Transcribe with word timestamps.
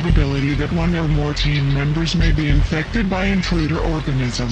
probability 0.00 0.54
that 0.54 0.72
one 0.72 0.94
or 0.94 1.08
more 1.08 1.34
team 1.34 1.74
members 1.74 2.14
may 2.14 2.30
be 2.30 2.48
infected 2.48 3.10
by 3.10 3.24
intruder 3.24 3.80
organism. 3.80 4.48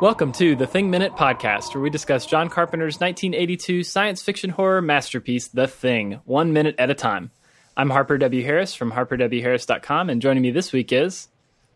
Welcome 0.00 0.30
to 0.34 0.54
the 0.54 0.68
Thing 0.68 0.90
Minute 0.90 1.16
podcast, 1.16 1.74
where 1.74 1.82
we 1.82 1.90
discuss 1.90 2.24
John 2.24 2.48
Carpenter's 2.48 3.00
1982 3.00 3.82
science 3.82 4.22
fiction 4.22 4.48
horror 4.48 4.80
masterpiece, 4.80 5.48
The 5.48 5.66
Thing, 5.66 6.20
one 6.24 6.52
minute 6.52 6.76
at 6.78 6.88
a 6.88 6.94
time. 6.94 7.32
I'm 7.76 7.90
Harper 7.90 8.16
W. 8.16 8.44
Harris 8.44 8.76
from 8.76 8.92
harperwharris.com, 8.92 10.08
and 10.08 10.22
joining 10.22 10.44
me 10.44 10.52
this 10.52 10.72
week 10.72 10.92
is 10.92 11.26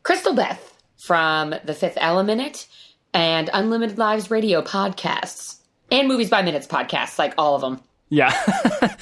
Crystal 0.04 0.36
Beth 0.36 0.78
from 0.96 1.52
The 1.64 1.74
Fifth 1.74 1.98
Element 2.00 2.68
and 3.12 3.50
Unlimited 3.52 3.98
Lives 3.98 4.30
Radio 4.30 4.62
podcasts 4.62 5.56
and 5.90 6.06
Movies 6.06 6.30
by 6.30 6.42
Minutes 6.42 6.68
podcasts, 6.68 7.18
like 7.18 7.34
all 7.36 7.56
of 7.56 7.60
them. 7.60 7.80
Yeah. 8.08 8.32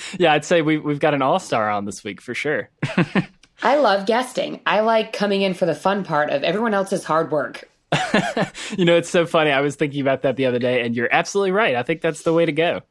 yeah, 0.19 0.33
I'd 0.33 0.47
say 0.47 0.63
we, 0.63 0.79
we've 0.79 0.99
got 0.99 1.13
an 1.13 1.21
all 1.21 1.39
star 1.39 1.69
on 1.69 1.85
this 1.85 2.03
week 2.03 2.23
for 2.23 2.33
sure. 2.33 2.71
I 3.63 3.77
love 3.77 4.07
guesting. 4.07 4.61
I 4.65 4.81
like 4.81 5.13
coming 5.13 5.43
in 5.43 5.53
for 5.53 5.67
the 5.67 5.75
fun 5.75 6.05
part 6.05 6.31
of 6.31 6.43
everyone 6.43 6.73
else's 6.73 7.05
hard 7.05 7.31
work. 7.31 7.69
you 8.77 8.85
know, 8.85 8.97
it's 8.97 9.11
so 9.11 9.27
funny. 9.27 9.51
I 9.51 9.61
was 9.61 9.77
thinking 9.77 10.01
about 10.01 10.23
that 10.23 10.37
the 10.37 10.47
other 10.47 10.59
day, 10.59 10.85
and 10.85 10.95
you're 10.95 11.09
absolutely 11.11 11.53
right. 11.53 11.75
I 11.75 11.83
think 11.83 12.01
that's 12.01 12.23
the 12.23 12.33
way 12.33 12.47
to 12.47 12.53
go. 12.53 12.83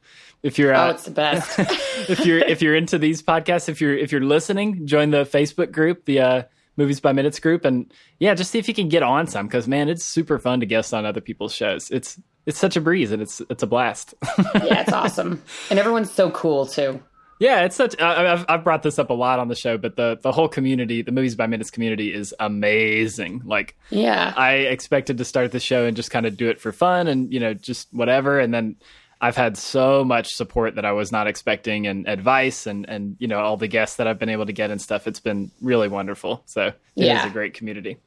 If 0.44 0.58
you're, 0.58 0.74
oh, 0.74 0.88
uh, 0.88 0.90
it's 0.92 1.04
the 1.04 1.12
best. 1.12 1.60
if 2.10 2.26
you're 2.26 2.40
if 2.40 2.62
you're 2.62 2.76
into 2.76 2.98
these 2.98 3.22
podcasts, 3.22 3.70
if 3.70 3.82
you're 3.82 3.98
if 3.98 4.12
you're 4.12 4.22
listening, 4.22 4.86
join 4.86 5.12
the 5.12 5.24
Facebook 5.24 5.72
group, 5.72 6.06
the 6.06 6.20
uh, 6.20 6.44
Movies 6.78 7.00
by 7.00 7.12
Minutes 7.12 7.40
group, 7.40 7.66
and 7.66 7.92
yeah, 8.20 8.34
just 8.34 8.52
see 8.52 8.60
if 8.60 8.68
you 8.68 8.74
can 8.74 8.90
get 8.90 9.04
on 9.04 9.28
some 9.28 9.48
because 9.48 9.68
man, 9.68 9.90
it's 9.90 10.04
super 10.04 10.40
fun 10.40 10.62
to 10.62 10.66
guest 10.66 10.94
on 10.94 11.06
other 11.06 11.22
people's 11.22 11.54
shows. 11.54 11.92
It's 11.92 12.20
it's 12.46 12.58
such 12.58 12.78
a 12.78 12.82
breeze 12.82 13.12
and 13.12 13.22
it's 13.22 13.42
it's 13.50 13.64
a 13.64 13.68
blast. 13.68 14.14
yeah, 14.38 14.82
it's 14.82 14.94
awesome, 14.94 15.44
and 15.70 15.78
everyone's 15.78 16.12
so 16.12 16.32
cool 16.32 16.66
too. 16.66 17.02
Yeah, 17.40 17.64
it's 17.64 17.78
such. 17.78 18.00
I've 18.02 18.46
I've 18.50 18.64
brought 18.66 18.84
this 18.84 19.00
up 19.00 19.10
a 19.10 19.14
lot 19.14 19.40
on 19.40 19.48
the 19.48 19.56
show, 19.56 19.78
but 19.78 19.96
the 19.96 20.20
the 20.22 20.32
whole 20.32 20.50
community, 20.50 21.02
the 21.02 21.14
movies 21.14 21.36
by 21.36 21.48
minutes 21.48 21.72
community, 21.72 22.14
is 22.14 22.36
amazing. 22.38 23.44
Like, 23.46 23.78
yeah, 23.90 24.34
I 24.36 24.54
expected 24.56 25.18
to 25.18 25.26
start 25.26 25.54
the 25.54 25.60
show 25.60 25.86
and 25.86 25.96
just 25.96 26.12
kind 26.12 26.26
of 26.26 26.36
do 26.36 26.50
it 26.50 26.60
for 26.60 26.74
fun 26.74 27.08
and 27.08 27.32
you 27.32 27.40
know 27.40 27.54
just 27.54 27.88
whatever, 27.94 28.40
and 28.40 28.54
then 28.54 28.76
I've 29.22 29.38
had 29.38 29.58
so 29.58 30.04
much 30.04 30.34
support 30.34 30.76
that 30.76 30.84
I 30.86 30.92
was 30.92 31.14
not 31.14 31.28
expecting 31.28 31.88
and 31.88 32.08
advice 32.10 32.68
and 32.68 32.88
and 32.90 33.16
you 33.20 33.28
know 33.28 33.40
all 33.40 33.56
the 33.56 33.68
guests 33.68 33.96
that 33.96 34.08
I've 34.08 34.20
been 34.20 34.30
able 34.30 34.46
to 34.46 34.54
get 34.54 34.70
and 34.70 34.82
stuff. 34.82 35.08
It's 35.08 35.22
been 35.22 35.50
really 35.62 35.88
wonderful. 35.88 36.44
So 36.46 36.68
it 36.68 36.76
yeah. 36.96 37.22
is 37.22 37.32
a 37.32 37.34
great 37.34 37.54
community. 37.54 37.98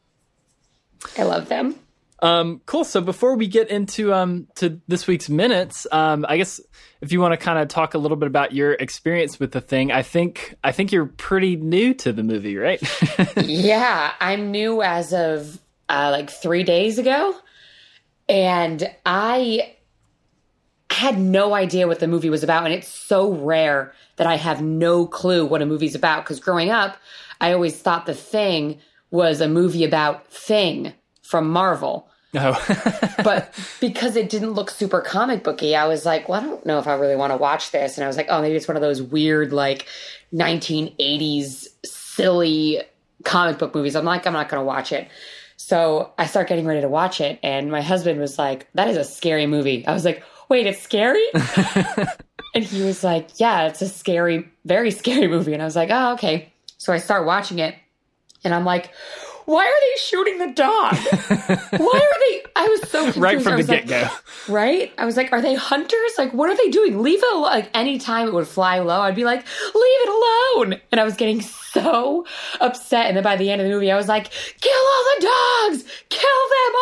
I 1.19 1.23
love 1.23 1.49
them. 1.49 1.79
Um, 2.23 2.61
cool. 2.67 2.84
So 2.84 3.01
before 3.01 3.34
we 3.34 3.48
get 3.48 3.69
into 3.69 4.15
um, 4.15 4.47
to 4.55 4.81
this 4.87 5.09
week's 5.09 5.28
minutes, 5.28 5.89
um, 5.91 6.25
I 6.29 6.37
guess 6.37 6.61
if 7.01 7.11
you 7.11 7.20
want 7.20 7.33
to 7.33 7.37
kind 7.37 7.59
of 7.59 7.67
talk 7.67 7.95
a 7.95 7.98
little 7.98 8.17
bit 8.17 8.29
about 8.29 8.53
your 8.53 8.75
experience 8.75 9.41
with 9.41 9.51
the 9.51 9.61
thing, 9.61 9.91
I 9.91 10.03
think 10.03 10.55
I 10.62 10.70
think 10.70 10.92
you're 10.92 11.06
pretty 11.06 11.56
new 11.56 11.92
to 11.95 12.12
the 12.12 12.23
movie, 12.23 12.56
right? 12.56 12.81
yeah, 13.37 14.13
I'm 14.20 14.52
new 14.52 14.83
as 14.83 15.13
of 15.13 15.58
uh, 15.89 16.11
like 16.13 16.30
three 16.30 16.63
days 16.63 16.98
ago, 16.98 17.35
and 18.29 18.89
I 19.05 19.74
had 20.91 21.18
no 21.18 21.55
idea 21.55 21.89
what 21.89 21.98
the 21.98 22.07
movie 22.07 22.30
was 22.30 22.45
about, 22.45 22.64
and 22.64 22.73
it's 22.73 22.86
so 22.89 23.33
rare 23.33 23.92
that 24.17 24.29
I 24.29 24.36
have 24.36 24.63
no 24.63 25.07
clue 25.07 25.45
what 25.45 25.61
a 25.61 25.67
movie's 25.67 25.97
about. 25.97 26.24
Because 26.24 26.39
growing 26.39 26.70
up, 26.70 26.98
I 27.41 27.52
always 27.52 27.77
thought 27.77 28.07
the 28.07 28.14
thing 28.14 28.79
was 29.11 29.41
a 29.41 29.48
movie 29.48 29.85
about 29.85 30.29
Thing 30.29 30.92
from 31.23 31.51
Marvel. 31.51 32.08
No. 32.33 32.57
but 33.25 33.55
because 33.81 34.17
it 34.17 34.31
didn't 34.31 34.53
look 34.53 34.70
super 34.70 35.01
comic 35.01 35.45
booky, 35.45 35.77
I 35.77 35.87
was 35.87 36.07
like, 36.07 36.29
well, 36.29 36.41
I 36.41 36.45
don't 36.45 36.67
know 36.67 36.79
if 36.79 36.87
I 36.87 36.95
really 36.95 37.17
want 37.17 37.33
to 37.33 37.37
watch 37.37 37.70
this. 37.70 37.97
And 37.97 38.05
I 38.05 38.07
was 38.07 38.17
like, 38.17 38.27
oh, 38.31 38.41
maybe 38.41 38.57
it's 38.57 38.69
one 38.69 38.77
of 38.77 38.81
those 38.81 39.03
weird, 39.03 39.53
like 39.53 39.87
1980s 40.33 41.69
silly 41.85 42.83
comic 43.25 43.59
book 43.59 43.75
movies. 43.75 43.97
I'm 43.97 44.05
like, 44.05 44.27
I'm 44.27 44.33
not 44.33 44.48
going 44.48 44.61
to 44.61 44.67
watch 44.67 44.92
it. 44.92 45.09
So 45.57 46.13
I 46.19 46.27
start 46.27 46.48
getting 46.48 46.67
ready 46.67 46.81
to 46.81 46.89
watch 46.89 47.21
it. 47.21 47.39
And 47.42 47.71
my 47.71 47.83
husband 47.83 48.19
was 48.19 48.39
like, 48.39 48.67
that 48.75 48.89
is 48.89 48.97
a 48.97 49.05
scary 49.05 49.47
movie. 49.47 49.87
I 49.87 49.92
was 49.92 50.05
like, 50.05 50.25
wait, 50.48 50.67
it's 50.67 50.81
scary? 50.81 51.25
and 52.55 52.65
he 52.65 52.83
was 52.83 53.05
like, 53.05 53.29
yeah, 53.37 53.67
it's 53.67 53.83
a 53.83 53.89
scary, 53.89 54.48
very 54.65 54.91
scary 54.91 55.29
movie. 55.29 55.53
And 55.53 55.63
I 55.63 55.65
was 55.65 55.77
like, 55.77 55.91
oh, 55.92 56.15
okay. 56.15 56.53
So 56.79 56.92
I 56.92 56.98
start 56.98 57.27
watching 57.27 57.59
it. 57.59 57.77
And 58.42 58.53
I'm 58.53 58.65
like, 58.65 58.91
why 59.52 59.67
are 59.67 59.80
they 59.80 60.01
shooting 60.01 60.39
the 60.39 60.52
dog? 60.52 60.96
why 61.80 62.01
are 62.01 62.18
they? 62.20 62.42
I 62.57 62.68
was 62.68 62.89
so 62.89 63.05
confused. 63.05 63.18
right 63.18 63.42
from 63.42 63.57
the 63.58 63.64
get 63.64 63.86
go. 63.86 64.01
Like, 64.01 64.13
right? 64.48 64.92
I 64.96 65.05
was 65.05 65.17
like, 65.17 65.30
are 65.30 65.42
they 65.42 65.55
hunters? 65.55 66.13
Like, 66.17 66.33
what 66.33 66.48
are 66.48 66.57
they 66.57 66.70
doing? 66.70 67.02
Leave 67.02 67.23
it 67.23 67.33
alone. 67.33 67.42
Like, 67.42 67.70
anytime 67.74 68.29
it 68.29 68.35
would 68.35 68.48
fly 68.48 68.79
low, 68.79 69.01
I'd 69.02 69.14
be 69.14 69.24
like, 69.24 69.41
leave 69.41 69.46
it 69.74 70.08
alone. 70.08 70.80
And 70.91 71.01
I 71.01 71.05
was 71.05 71.17
getting 71.17 71.42
so 71.42 72.27
upset. 72.61 73.07
And 73.07 73.17
then 73.17 73.24
by 73.24 73.36
the 73.36 73.51
end 73.51 73.61
of 73.61 73.68
the 73.68 73.74
movie, 73.74 73.92
I 73.92 73.96
was 73.96 74.08
like, 74.08 74.30
kill 74.61 74.73
all 74.73 75.05
the 75.14 75.30
dogs, 75.68 75.85
kill 76.08 76.42
them 76.55 76.73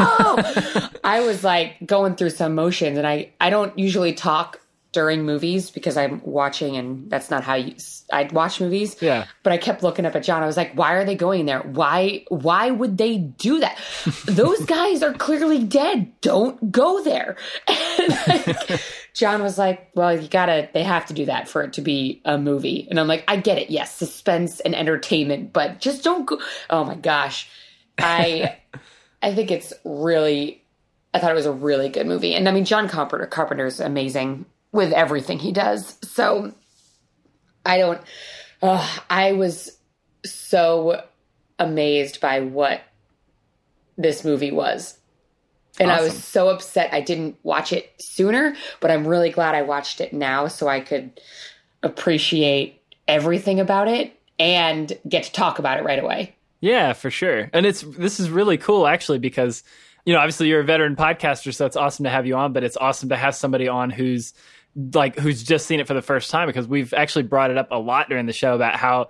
all. 0.00 0.90
I 1.04 1.20
was 1.20 1.44
like 1.44 1.76
going 1.86 2.16
through 2.16 2.30
some 2.30 2.54
motions, 2.56 2.98
and 2.98 3.06
I 3.06 3.30
I 3.40 3.50
don't 3.50 3.76
usually 3.78 4.12
talk 4.12 4.60
during 4.96 5.24
movies 5.24 5.70
because 5.70 5.98
I'm 5.98 6.22
watching 6.24 6.78
and 6.78 7.10
that's 7.10 7.30
not 7.30 7.44
how 7.44 7.52
you, 7.52 7.74
I'd 8.10 8.32
watch 8.32 8.62
movies. 8.62 8.96
Yeah. 9.02 9.26
But 9.42 9.52
I 9.52 9.58
kept 9.58 9.82
looking 9.82 10.06
up 10.06 10.16
at 10.16 10.22
John. 10.22 10.42
I 10.42 10.46
was 10.46 10.56
like, 10.56 10.72
why 10.72 10.94
are 10.94 11.04
they 11.04 11.16
going 11.16 11.44
there? 11.44 11.60
Why, 11.60 12.24
why 12.28 12.70
would 12.70 12.96
they 12.96 13.18
do 13.18 13.60
that? 13.60 13.78
Those 14.24 14.64
guys 14.64 15.02
are 15.02 15.12
clearly 15.12 15.64
dead. 15.64 16.18
Don't 16.22 16.72
go 16.72 17.04
there. 17.04 17.36
And 17.98 18.14
like, 18.26 18.80
John 19.14 19.42
was 19.42 19.58
like, 19.58 19.90
well, 19.94 20.18
you 20.18 20.28
gotta, 20.28 20.68
they 20.72 20.82
have 20.82 21.06
to 21.06 21.14
do 21.14 21.26
that 21.26 21.48
for 21.48 21.62
it 21.62 21.74
to 21.74 21.80
be 21.80 22.20
a 22.24 22.38
movie. 22.38 22.86
And 22.88 23.00
I'm 23.00 23.08
like, 23.08 23.24
I 23.26 23.36
get 23.36 23.58
it. 23.58 23.68
Yes. 23.68 23.94
Suspense 23.94 24.60
and 24.60 24.74
entertainment, 24.74 25.52
but 25.52 25.80
just 25.80 26.04
don't 26.04 26.24
go. 26.26 26.40
Oh 26.70 26.84
my 26.84 26.94
gosh. 26.94 27.48
I, 27.98 28.56
I 29.22 29.34
think 29.34 29.50
it's 29.50 29.72
really, 29.84 30.62
I 31.12 31.18
thought 31.18 31.32
it 31.32 31.34
was 31.34 31.46
a 31.46 31.52
really 31.52 31.88
good 31.88 32.06
movie. 32.06 32.34
And 32.34 32.48
I 32.48 32.52
mean, 32.52 32.64
John 32.64 32.88
Carpenter, 32.88 33.26
Carpenter's 33.26 33.80
amazing 33.80 34.46
with 34.76 34.92
everything 34.92 35.38
he 35.38 35.50
does. 35.50 35.98
So 36.02 36.54
I 37.64 37.78
don't, 37.78 38.00
uh, 38.62 38.98
I 39.10 39.32
was 39.32 39.76
so 40.24 41.02
amazed 41.58 42.20
by 42.20 42.40
what 42.40 42.82
this 43.96 44.24
movie 44.24 44.52
was. 44.52 44.98
And 45.78 45.90
awesome. 45.90 46.00
I 46.00 46.04
was 46.04 46.24
so 46.24 46.48
upset 46.48 46.92
I 46.92 47.00
didn't 47.00 47.36
watch 47.42 47.72
it 47.72 47.92
sooner, 47.98 48.54
but 48.80 48.90
I'm 48.90 49.06
really 49.06 49.30
glad 49.30 49.54
I 49.54 49.62
watched 49.62 50.00
it 50.00 50.12
now 50.12 50.48
so 50.48 50.68
I 50.68 50.80
could 50.80 51.20
appreciate 51.82 52.80
everything 53.06 53.60
about 53.60 53.88
it 53.88 54.18
and 54.38 54.92
get 55.08 55.24
to 55.24 55.32
talk 55.32 55.58
about 55.58 55.78
it 55.78 55.84
right 55.84 56.02
away. 56.02 56.34
Yeah, 56.60 56.94
for 56.94 57.10
sure. 57.10 57.50
And 57.52 57.66
it's 57.66 57.82
this 57.82 58.18
is 58.18 58.30
really 58.30 58.56
cool 58.56 58.86
actually 58.86 59.18
because 59.18 59.62
you 60.06 60.12
know, 60.12 60.20
obviously 60.20 60.48
you're 60.48 60.60
a 60.60 60.64
veteran 60.64 60.96
podcaster 60.96 61.52
so 61.52 61.66
it's 61.66 61.76
awesome 61.76 62.04
to 62.04 62.10
have 62.10 62.26
you 62.26 62.36
on, 62.36 62.52
but 62.52 62.64
it's 62.64 62.76
awesome 62.76 63.10
to 63.10 63.16
have 63.16 63.34
somebody 63.34 63.68
on 63.68 63.90
who's 63.90 64.32
like 64.92 65.18
who's 65.18 65.42
just 65.42 65.66
seen 65.66 65.80
it 65.80 65.86
for 65.86 65.94
the 65.94 66.02
first 66.02 66.30
time 66.30 66.46
because 66.46 66.68
we've 66.68 66.92
actually 66.92 67.22
brought 67.22 67.50
it 67.50 67.56
up 67.56 67.68
a 67.70 67.78
lot 67.78 68.08
during 68.08 68.26
the 68.26 68.32
show 68.32 68.54
about 68.54 68.76
how 68.76 69.08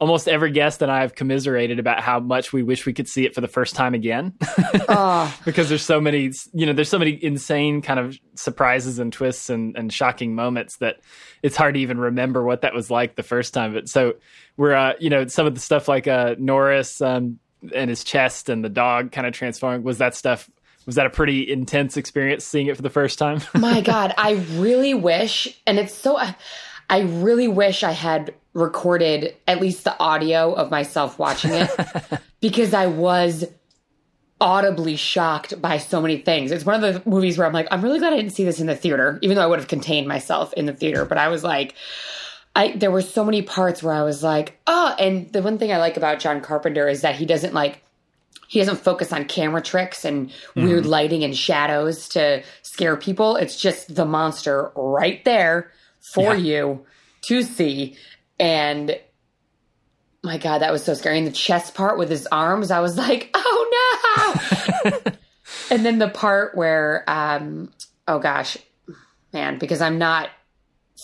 almost 0.00 0.28
every 0.28 0.50
guest 0.50 0.82
and 0.82 0.90
I 0.90 1.00
have 1.00 1.14
commiserated 1.14 1.78
about 1.78 2.00
how 2.00 2.20
much 2.20 2.52
we 2.52 2.62
wish 2.62 2.84
we 2.84 2.92
could 2.92 3.08
see 3.08 3.24
it 3.24 3.34
for 3.34 3.40
the 3.40 3.48
first 3.48 3.74
time 3.74 3.94
again. 3.94 4.34
oh. 4.88 5.34
because 5.44 5.68
there's 5.68 5.84
so 5.84 6.00
many, 6.00 6.32
you 6.52 6.66
know, 6.66 6.72
there's 6.72 6.88
so 6.88 6.98
many 6.98 7.18
insane 7.22 7.82
kind 7.82 7.98
of 7.98 8.18
surprises 8.34 8.98
and 8.98 9.12
twists 9.12 9.48
and, 9.48 9.76
and 9.76 9.92
shocking 9.92 10.34
moments 10.34 10.76
that 10.78 10.96
it's 11.42 11.56
hard 11.56 11.74
to 11.74 11.80
even 11.80 11.98
remember 11.98 12.44
what 12.44 12.62
that 12.62 12.74
was 12.74 12.90
like 12.90 13.16
the 13.16 13.22
first 13.22 13.54
time. 13.54 13.72
But 13.72 13.88
so 13.88 14.14
we're, 14.56 14.74
uh, 14.74 14.94
you 15.00 15.08
know, 15.08 15.26
some 15.28 15.46
of 15.46 15.54
the 15.54 15.60
stuff 15.60 15.88
like 15.88 16.06
uh, 16.06 16.34
Norris 16.38 17.00
um, 17.00 17.38
and 17.74 17.88
his 17.88 18.04
chest 18.04 18.48
and 18.48 18.62
the 18.62 18.68
dog 18.68 19.12
kind 19.12 19.26
of 19.26 19.32
transforming 19.32 19.82
was 19.82 19.98
that 19.98 20.14
stuff 20.14 20.50
was 20.86 20.94
that 20.94 21.06
a 21.06 21.10
pretty 21.10 21.50
intense 21.50 21.96
experience 21.96 22.44
seeing 22.44 22.68
it 22.68 22.76
for 22.76 22.82
the 22.82 22.90
first 22.90 23.18
time? 23.18 23.40
My 23.54 23.80
God, 23.80 24.14
I 24.16 24.32
really 24.54 24.94
wish, 24.94 25.60
and 25.66 25.78
it's 25.78 25.94
so, 25.94 26.18
I 26.88 27.00
really 27.00 27.48
wish 27.48 27.82
I 27.82 27.90
had 27.90 28.34
recorded 28.54 29.34
at 29.46 29.60
least 29.60 29.84
the 29.84 29.98
audio 30.00 30.52
of 30.54 30.70
myself 30.70 31.18
watching 31.18 31.50
it 31.52 31.70
because 32.40 32.72
I 32.72 32.86
was 32.86 33.44
audibly 34.40 34.96
shocked 34.96 35.60
by 35.60 35.78
so 35.78 36.00
many 36.00 36.18
things. 36.18 36.52
It's 36.52 36.64
one 36.64 36.82
of 36.82 37.04
the 37.04 37.08
movies 37.08 37.36
where 37.36 37.46
I'm 37.46 37.52
like, 37.52 37.68
I'm 37.70 37.82
really 37.82 37.98
glad 37.98 38.12
I 38.12 38.16
didn't 38.16 38.32
see 38.32 38.44
this 38.44 38.60
in 38.60 38.66
the 38.66 38.76
theater, 38.76 39.18
even 39.22 39.34
though 39.34 39.42
I 39.42 39.46
would 39.46 39.58
have 39.58 39.68
contained 39.68 40.06
myself 40.06 40.52
in 40.52 40.66
the 40.66 40.72
theater. 40.72 41.04
But 41.04 41.18
I 41.18 41.28
was 41.28 41.42
like, 41.42 41.74
I 42.54 42.72
there 42.76 42.90
were 42.90 43.02
so 43.02 43.24
many 43.24 43.42
parts 43.42 43.82
where 43.82 43.94
I 43.94 44.02
was 44.02 44.22
like, 44.22 44.58
oh, 44.66 44.94
and 44.98 45.32
the 45.32 45.42
one 45.42 45.58
thing 45.58 45.72
I 45.72 45.78
like 45.78 45.96
about 45.96 46.20
John 46.20 46.40
Carpenter 46.40 46.88
is 46.88 47.02
that 47.02 47.16
he 47.16 47.26
doesn't 47.26 47.54
like 47.54 47.82
he 48.48 48.58
doesn't 48.58 48.76
focus 48.78 49.12
on 49.12 49.24
camera 49.24 49.60
tricks 49.62 50.04
and 50.04 50.32
weird 50.54 50.82
Mm-hmm. 50.82 50.88
lighting 50.90 51.24
and 51.24 51.36
shadows 51.36 52.08
to 52.10 52.42
scare 52.62 52.96
people. 52.96 53.36
It's 53.36 53.60
just 53.60 53.94
the 53.94 54.04
monster 54.04 54.70
right 54.76 55.24
there 55.24 55.70
for 56.14 56.34
Yeah. 56.34 56.42
you 56.42 56.86
to 57.22 57.42
see. 57.42 57.96
And 58.38 58.98
my 60.22 60.38
God, 60.38 60.58
that 60.58 60.72
was 60.72 60.84
so 60.84 60.94
scary. 60.94 61.18
And 61.18 61.26
the 61.26 61.32
chest 61.32 61.74
part 61.74 61.98
with 61.98 62.08
his 62.10 62.26
arms, 62.32 62.70
I 62.70 62.80
was 62.80 62.96
like, 62.96 63.30
oh 63.34 64.34
no. 64.84 64.92
and 65.70 65.84
then 65.84 65.98
the 65.98 66.08
part 66.08 66.56
where, 66.56 67.04
um, 67.08 67.72
oh 68.08 68.18
gosh, 68.18 68.56
man, 69.32 69.58
because 69.58 69.80
I'm 69.80 69.98
not 69.98 70.30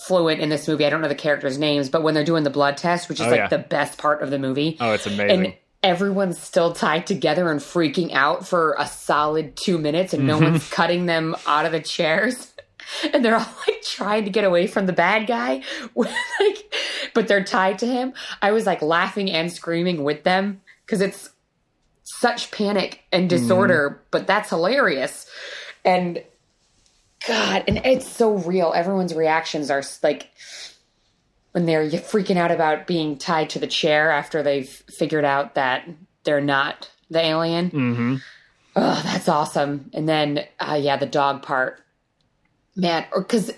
fluent 0.07 0.41
in 0.41 0.49
this 0.49 0.67
movie, 0.67 0.87
I 0.87 0.91
don't 0.91 1.03
know 1.03 1.09
the 1.09 1.15
characters' 1.15 1.59
names, 1.59 1.89
but 1.89 2.03
when 2.03 2.15
they're 2.15 2.25
doing 2.25 2.45
the 2.45 2.51
blood 2.51 2.77
test, 2.77 3.09
which 3.09 3.21
is 3.21 3.27
Oh, 3.27 3.31
like 3.31 3.39
yeah. 3.39 3.49
the 3.49 3.59
best 3.59 3.99
part 3.99 4.23
of 4.23 4.31
the 4.31 4.39
movie 4.39 4.77
Oh, 4.81 4.93
it's 4.93 5.07
amazing. 5.07 5.31
and 5.47 5.55
everyone's 5.83 6.39
still 6.39 6.73
tied 6.73 7.07
together 7.07 7.51
and 7.51 7.61
freaking 7.61 8.13
out 8.13 8.47
for 8.47 8.77
a 8.79 8.87
solid 8.87 9.57
two 9.57 9.79
minutes 9.79 10.15
and 10.15 10.27
no 10.27 10.37
Mm-hmm. 10.37 10.45
one's 10.53 10.71
cutting 10.71 11.07
them 11.07 11.35
out 11.47 11.67
of 11.67 11.73
the 11.73 11.81
chairs. 11.81 12.49
And 13.15 13.25
they're 13.25 13.37
all 13.37 13.47
like 13.67 13.81
trying 13.83 14.25
to 14.25 14.31
get 14.31 14.45
away 14.45 14.67
from 14.67 14.85
the 14.87 14.93
bad 14.93 15.27
guy 15.27 15.63
like 15.95 16.75
but 17.15 17.27
they're 17.27 17.45
tied 17.45 17.79
to 17.79 17.87
him. 17.87 18.13
I 18.43 18.51
was 18.53 18.67
like 18.67 18.83
laughing 18.83 19.31
and 19.31 19.51
screaming 19.51 20.05
with 20.05 20.25
them 20.25 20.61
because 20.85 21.01
it's 21.01 21.31
such 22.03 22.51
panic 22.51 23.01
and 23.11 23.31
disorder 23.31 24.03
but 24.11 24.27
that's 24.27 24.51
hilarious. 24.51 25.27
And 25.87 26.23
god 27.27 27.65
and 27.69 27.79
it's 27.79 28.07
so 28.11 28.35
real. 28.35 28.73
Everyone's 28.75 29.15
reactions 29.15 29.71
are 29.71 29.83
like 30.03 30.29
when 31.53 31.67
they're 31.67 31.85
freaking 31.89 32.37
out 32.37 32.51
about 32.51 32.87
being 32.87 33.17
tied 33.17 33.51
to 33.51 33.59
the 33.59 33.67
chair 33.67 34.11
after 34.11 34.43
they've 34.43 34.69
figured 34.69 35.25
out 35.25 35.55
that 35.55 35.89
they're 36.25 36.41
not 36.41 36.91
the 37.11 37.21
alien. 37.25 37.71
hmm 37.71 38.17
Oh, 38.75 39.03
that's 39.05 39.29
awesome. 39.29 39.91
And 39.93 40.09
then, 40.09 40.47
uh, 40.59 40.79
yeah, 40.81 40.97
the 40.97 41.05
dog 41.05 41.43
part, 41.43 41.79
man, 42.75 43.05
because 43.15 43.53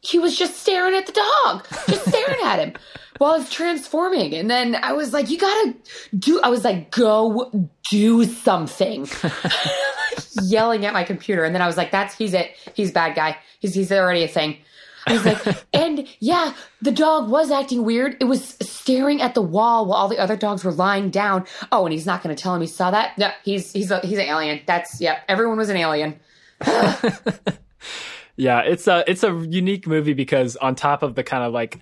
he 0.00 0.18
was 0.18 0.38
just 0.38 0.56
staring 0.56 0.94
at 0.94 1.04
the 1.06 1.12
dog, 1.12 1.66
just 1.88 2.08
staring 2.08 2.40
at 2.42 2.58
him 2.60 2.72
while 3.18 3.38
it's 3.38 3.52
transforming. 3.52 4.32
And 4.34 4.50
then 4.50 4.74
I 4.74 4.92
was 4.94 5.12
like, 5.12 5.28
you 5.28 5.36
gotta 5.36 5.74
do, 6.18 6.40
I 6.42 6.48
was 6.48 6.64
like, 6.64 6.90
go 6.90 7.68
do 7.90 8.24
something. 8.24 9.06
Yelling 10.42 10.86
at 10.86 10.92
my 10.94 11.04
computer. 11.04 11.44
And 11.44 11.54
then 11.54 11.60
I 11.62 11.66
was 11.66 11.76
like, 11.76 11.90
that's, 11.90 12.14
he's 12.16 12.32
it. 12.32 12.52
He's 12.74 12.92
bad 12.92 13.14
guy. 13.14 13.36
He's, 13.60 13.74
he's 13.74 13.92
already 13.92 14.22
a 14.24 14.28
thing. 14.28 14.56
Was 15.08 15.24
like, 15.24 15.64
and 15.72 16.06
yeah, 16.18 16.54
the 16.82 16.90
dog 16.90 17.28
was 17.28 17.50
acting 17.50 17.84
weird. 17.84 18.16
It 18.20 18.24
was 18.24 18.56
staring 18.60 19.22
at 19.22 19.34
the 19.34 19.42
wall 19.42 19.86
while 19.86 19.98
all 19.98 20.08
the 20.08 20.18
other 20.18 20.36
dogs 20.36 20.64
were 20.64 20.72
lying 20.72 21.10
down. 21.10 21.46
Oh, 21.70 21.86
and 21.86 21.92
he's 21.92 22.06
not 22.06 22.22
going 22.22 22.34
to 22.34 22.40
tell 22.40 22.54
him 22.54 22.60
he 22.60 22.66
saw 22.66 22.90
that. 22.90 23.16
No, 23.16 23.30
he's 23.44 23.72
he's 23.72 23.90
a, 23.90 24.00
he's 24.00 24.18
an 24.18 24.26
alien. 24.26 24.60
That's 24.66 25.00
yep. 25.00 25.18
Everyone 25.28 25.58
was 25.58 25.68
an 25.68 25.76
alien. 25.76 26.18
Yeah, 28.36 28.60
it's 28.60 28.86
a 28.86 29.02
it's 29.06 29.24
a 29.24 29.32
unique 29.32 29.86
movie 29.86 30.12
because 30.12 30.56
on 30.56 30.74
top 30.74 31.02
of 31.02 31.14
the 31.14 31.24
kind 31.24 31.42
of 31.42 31.52
like 31.52 31.80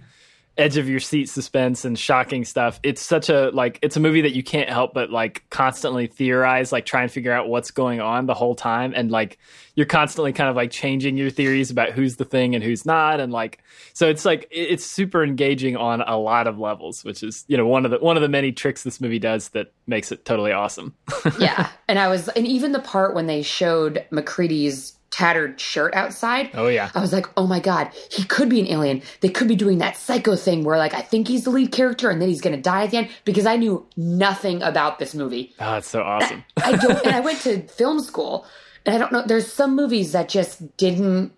edge 0.56 0.77
of 0.77 0.89
your 0.89 1.01
seat 1.01 1.29
suspense 1.29 1.85
and 1.85 1.99
shocking 1.99 2.45
stuff, 2.45 2.79
it's 2.83 3.03
such 3.03 3.29
a 3.29 3.51
like 3.51 3.79
it's 3.83 3.97
a 3.97 4.01
movie 4.01 4.21
that 4.21 4.35
you 4.35 4.43
can't 4.43 4.69
help 4.69 4.95
but 4.95 5.11
like 5.11 5.45
constantly 5.51 6.06
theorize, 6.06 6.73
like 6.73 6.87
try 6.87 7.03
and 7.03 7.11
figure 7.11 7.33
out 7.33 7.49
what's 7.49 7.71
going 7.71 8.01
on 8.01 8.27
the 8.27 8.35
whole 8.35 8.55
time, 8.55 8.93
and 8.95 9.11
like 9.11 9.39
you're 9.75 9.87
constantly 9.87 10.33
kind 10.33 10.49
of 10.49 10.56
like 10.56 10.71
changing 10.71 11.17
your 11.17 11.31
theories 11.31 11.71
about 11.71 11.91
who's 11.91 12.17
the 12.17 12.25
thing 12.25 12.55
and 12.55 12.62
who's 12.62 12.87
not, 12.87 13.21
and 13.21 13.33
like 13.33 13.62
so 13.93 14.09
it's 14.09 14.25
like 14.25 14.47
it's 14.51 14.85
super 14.85 15.25
engaging 15.25 15.77
on 15.77 16.01
a 16.03 16.17
lot 16.17 16.47
of 16.47 16.59
levels, 16.59 17.05
which 17.05 17.23
is 17.23 17.45
you 17.49 17.56
know 17.56 17.67
one 17.67 17.85
of 17.85 17.91
the 17.91 17.99
one 17.99 18.17
of 18.17 18.23
the 18.23 18.29
many 18.29 18.53
tricks 18.53 18.83
this 18.83 19.01
movie 19.01 19.19
does 19.19 19.49
that 19.51 19.73
makes 19.87 20.12
it 20.12 20.25
totally 20.25 20.53
awesome. 20.53 20.95
yeah, 21.39 21.69
and 21.89 21.99
I 21.99 22.09
was, 22.09 22.29
and 22.29 22.47
even 22.47 22.73
the 22.73 22.81
part 22.81 23.15
when 23.15 23.27
they 23.27 23.43
showed 23.43 24.05
MacReady's 24.11 24.97
tattered 25.15 25.61
shirt 25.61 25.95
outside. 25.95 26.51
Oh 26.55 26.67
yeah, 26.67 26.91
I 26.93 27.01
was 27.01 27.13
like, 27.13 27.27
oh 27.37 27.47
my 27.47 27.61
God, 27.61 27.89
he 28.11 28.25
could 28.25 28.49
be 28.49 28.59
an 28.59 28.67
alien. 28.67 29.01
They 29.21 29.29
could 29.29 29.47
be 29.47 29.55
doing 29.55 29.79
that 29.79 29.97
psycho 29.97 30.35
thing 30.35 30.65
where, 30.65 30.77
like, 30.77 30.93
I 30.93 31.03
think 31.03 31.29
he's 31.29 31.45
the 31.45 31.51
lead 31.51 31.71
character 31.71 32.11
and 32.11 32.21
then 32.21 32.29
he's 32.29 32.41
going 32.41 32.57
to 32.57 32.61
die 32.61 32.83
at 32.83 32.91
the 32.91 32.97
end 32.97 33.09
because 33.25 33.47
I 33.47 33.55
knew 33.55 33.87
nothing 33.97 34.61
about 34.61 34.99
this 34.99 35.15
movie. 35.15 35.55
oh, 35.61 35.77
it's 35.77 35.89
so 35.89 36.03
awesome. 36.03 36.43
I 36.57 36.75
don't, 36.75 37.07
and 37.07 37.15
I 37.15 37.21
went 37.21 37.41
to 37.43 37.63
film 37.69 38.01
school 38.01 38.45
and 38.85 38.97
I 38.97 38.99
don't 38.99 39.13
know, 39.13 39.23
there's 39.25 39.51
some 39.51 39.77
movies 39.77 40.11
that 40.13 40.29
just 40.29 40.77
didn't, 40.77 41.33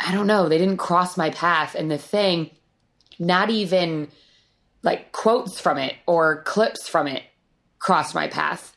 I 0.00 0.12
don't 0.12 0.26
know, 0.26 0.48
they 0.48 0.58
didn't 0.58 0.78
cross 0.78 1.16
my 1.16 1.30
path. 1.30 1.76
And 1.76 1.88
the 1.88 1.98
thing, 1.98 2.50
not 3.20 3.50
even 3.50 4.08
like 4.82 5.12
quotes 5.12 5.60
from 5.60 5.78
it 5.78 5.94
or 6.06 6.42
clips 6.42 6.88
from 6.88 7.06
it 7.06 7.22
crossed 7.78 8.16
my 8.16 8.26
path. 8.26 8.74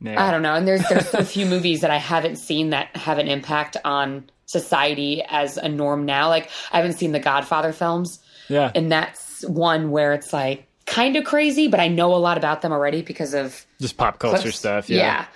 Yeah. 0.00 0.22
I 0.22 0.30
don't 0.30 0.42
know. 0.42 0.54
And 0.54 0.66
there's 0.68 0.86
there's 0.88 1.08
so 1.08 1.24
few 1.24 1.46
movies 1.46 1.80
that 1.80 1.90
I 1.90 1.96
haven't 1.98 2.36
seen 2.36 2.70
that 2.70 2.94
have 2.96 3.18
an 3.18 3.28
impact 3.28 3.76
on 3.84 4.28
society 4.46 5.22
as 5.28 5.56
a 5.56 5.68
norm 5.68 6.04
now. 6.04 6.28
Like 6.28 6.50
I 6.72 6.76
haven't 6.76 6.94
seen 6.94 7.12
the 7.12 7.20
Godfather 7.20 7.72
films, 7.72 8.20
yeah, 8.48 8.70
and 8.74 8.92
that's 8.92 9.44
one 9.44 9.90
where 9.90 10.12
it's 10.12 10.32
like 10.32 10.66
kind 10.86 11.16
of 11.16 11.24
crazy, 11.24 11.68
but 11.68 11.80
I 11.80 11.88
know 11.88 12.14
a 12.14 12.18
lot 12.18 12.36
about 12.36 12.62
them 12.62 12.72
already 12.72 13.02
because 13.02 13.34
of 13.34 13.64
just 13.80 13.96
pop 13.96 14.18
culture 14.18 14.42
clips. 14.42 14.58
stuff. 14.58 14.90
Yeah. 14.90 15.26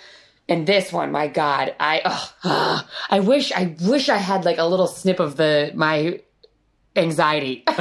And 0.50 0.66
this 0.66 0.92
one, 0.92 1.12
my 1.12 1.28
God, 1.28 1.74
I 1.78 2.00
ugh, 2.44 2.84
I 3.10 3.20
wish 3.20 3.52
I 3.52 3.76
wish 3.82 4.08
I 4.08 4.16
had 4.16 4.44
like 4.44 4.58
a 4.58 4.64
little 4.64 4.86
snip 4.86 5.20
of 5.20 5.36
the 5.36 5.72
my 5.74 6.20
anxiety. 6.96 7.64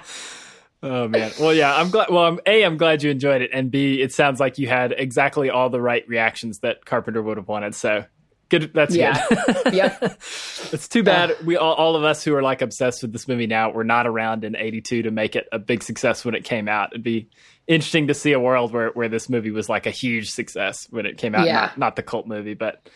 Oh 0.82 1.08
man. 1.08 1.32
Well, 1.38 1.52
yeah. 1.52 1.74
I'm 1.74 1.90
glad. 1.90 2.08
Well, 2.10 2.24
I'm, 2.24 2.40
a. 2.46 2.64
I'm 2.64 2.76
glad 2.76 3.02
you 3.02 3.10
enjoyed 3.10 3.42
it, 3.42 3.50
and 3.52 3.70
b. 3.70 4.00
It 4.00 4.12
sounds 4.12 4.40
like 4.40 4.58
you 4.58 4.68
had 4.68 4.94
exactly 4.96 5.50
all 5.50 5.68
the 5.68 5.80
right 5.80 6.06
reactions 6.08 6.60
that 6.60 6.84
Carpenter 6.84 7.22
would 7.22 7.36
have 7.36 7.48
wanted. 7.48 7.74
So 7.74 8.04
good. 8.48 8.72
That's 8.72 8.94
yeah. 8.94 9.26
good. 9.28 9.56
yep. 9.74 10.02
it's 10.02 10.88
too 10.88 11.02
bad 11.02 11.36
we 11.44 11.56
all, 11.56 11.74
all 11.74 11.96
of 11.96 12.04
us 12.04 12.24
who 12.24 12.34
are 12.34 12.42
like 12.42 12.62
obsessed 12.62 13.02
with 13.02 13.12
this 13.12 13.28
movie 13.28 13.46
now 13.46 13.70
were 13.70 13.84
not 13.84 14.06
around 14.06 14.44
in 14.44 14.56
'82 14.56 15.02
to 15.02 15.10
make 15.10 15.36
it 15.36 15.48
a 15.52 15.58
big 15.58 15.82
success 15.82 16.24
when 16.24 16.34
it 16.34 16.44
came 16.44 16.66
out. 16.66 16.92
It'd 16.92 17.02
be 17.02 17.28
interesting 17.66 18.06
to 18.06 18.14
see 18.14 18.32
a 18.32 18.40
world 18.40 18.72
where 18.72 18.88
where 18.90 19.08
this 19.08 19.28
movie 19.28 19.50
was 19.50 19.68
like 19.68 19.84
a 19.84 19.90
huge 19.90 20.30
success 20.30 20.86
when 20.90 21.04
it 21.04 21.18
came 21.18 21.34
out. 21.34 21.46
Yeah. 21.46 21.60
Not, 21.60 21.78
not 21.78 21.96
the 21.96 22.02
cult 22.02 22.26
movie, 22.26 22.54
but 22.54 22.88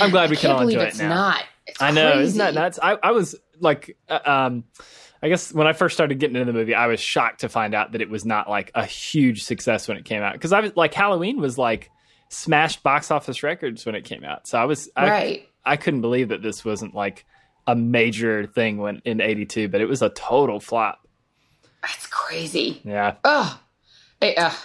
I'm 0.00 0.10
glad 0.10 0.30
we 0.30 0.38
I 0.38 0.40
can 0.40 0.50
all 0.52 0.62
enjoy 0.62 0.84
it 0.84 0.98
now. 0.98 1.08
not. 1.08 1.44
It's 1.66 1.82
I 1.82 1.90
know, 1.90 2.12
crazy. 2.12 2.24
isn't 2.28 2.38
that 2.38 2.54
nuts? 2.54 2.78
I, 2.80 2.96
I 3.02 3.10
was 3.10 3.34
like, 3.60 3.96
uh, 4.08 4.20
um, 4.24 4.64
I 5.26 5.28
guess 5.28 5.52
when 5.52 5.66
I 5.66 5.72
first 5.72 5.96
started 5.96 6.20
getting 6.20 6.36
into 6.36 6.52
the 6.52 6.56
movie, 6.56 6.72
I 6.72 6.86
was 6.86 7.00
shocked 7.00 7.40
to 7.40 7.48
find 7.48 7.74
out 7.74 7.90
that 7.92 8.00
it 8.00 8.08
was 8.08 8.24
not 8.24 8.48
like 8.48 8.70
a 8.76 8.84
huge 8.86 9.42
success 9.42 9.88
when 9.88 9.96
it 9.96 10.04
came 10.04 10.22
out. 10.22 10.34
Because 10.34 10.52
I 10.52 10.60
was 10.60 10.70
like, 10.76 10.94
Halloween 10.94 11.40
was 11.40 11.58
like 11.58 11.90
smashed 12.28 12.84
box 12.84 13.10
office 13.10 13.42
records 13.42 13.84
when 13.84 13.96
it 13.96 14.04
came 14.04 14.22
out. 14.22 14.46
So 14.46 14.56
I 14.56 14.66
was, 14.66 14.88
I, 14.94 15.10
Right. 15.10 15.48
I 15.64 15.76
couldn't 15.76 16.00
believe 16.00 16.28
that 16.28 16.42
this 16.42 16.64
wasn't 16.64 16.94
like 16.94 17.24
a 17.66 17.74
major 17.74 18.46
thing 18.46 18.78
when 18.78 19.02
in 19.04 19.20
'82, 19.20 19.68
but 19.68 19.80
it 19.80 19.86
was 19.86 20.00
a 20.00 20.10
total 20.10 20.60
flop. 20.60 21.08
That's 21.82 22.06
crazy. 22.06 22.80
Yeah, 22.84 23.16
Ugh. 23.24 23.58
Ugh. 24.22 24.56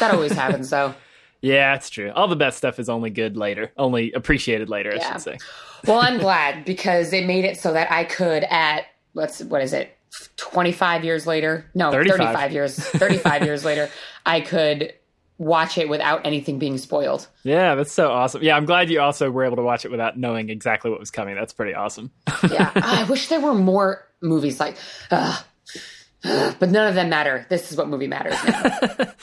That 0.00 0.14
always 0.14 0.32
happens 0.44 0.70
though. 0.70 0.94
yeah, 1.42 1.74
it's 1.74 1.90
true. 1.90 2.10
All 2.14 2.26
the 2.26 2.36
best 2.36 2.56
stuff 2.56 2.78
is 2.78 2.88
only 2.88 3.10
good 3.10 3.36
later, 3.36 3.70
only 3.76 4.12
appreciated 4.12 4.70
later, 4.70 4.94
I 4.94 4.98
should 4.98 5.20
say. 5.20 5.36
Well, 5.86 5.98
I'm 5.98 6.16
glad 6.16 6.64
because 6.64 7.12
it 7.12 7.26
made 7.26 7.44
it 7.44 7.58
so 7.58 7.74
that 7.74 7.92
I 7.92 8.04
could 8.04 8.44
at 8.44 8.86
what's 9.12 9.42
what 9.42 9.60
is 9.60 9.74
it? 9.74 9.95
25 10.36 11.04
years 11.04 11.26
later? 11.26 11.70
No, 11.74 11.90
35. 11.90 12.18
35 12.18 12.52
years. 12.52 12.76
35 12.76 13.42
years 13.44 13.64
later, 13.64 13.90
I 14.26 14.40
could 14.40 14.94
watch 15.38 15.76
it 15.76 15.88
without 15.88 16.24
anything 16.24 16.58
being 16.58 16.78
spoiled. 16.78 17.26
Yeah, 17.42 17.74
that's 17.74 17.92
so 17.92 18.10
awesome. 18.10 18.42
Yeah, 18.42 18.56
I'm 18.56 18.64
glad 18.64 18.90
you 18.90 19.00
also 19.00 19.30
were 19.30 19.44
able 19.44 19.56
to 19.56 19.62
watch 19.62 19.84
it 19.84 19.90
without 19.90 20.18
knowing 20.18 20.48
exactly 20.48 20.90
what 20.90 20.98
was 20.98 21.10
coming. 21.10 21.34
That's 21.34 21.52
pretty 21.52 21.74
awesome. 21.74 22.10
Yeah. 22.50 22.70
I 22.74 23.04
wish 23.04 23.28
there 23.28 23.40
were 23.40 23.54
more 23.54 24.06
movies 24.20 24.60
like 24.60 24.76
ugh. 25.10 25.44
Ugh. 26.24 26.56
but 26.58 26.70
none 26.70 26.86
of 26.86 26.94
them 26.94 27.08
matter. 27.08 27.44
This 27.48 27.70
is 27.70 27.76
what 27.76 27.88
movie 27.88 28.06
matters. 28.06 28.36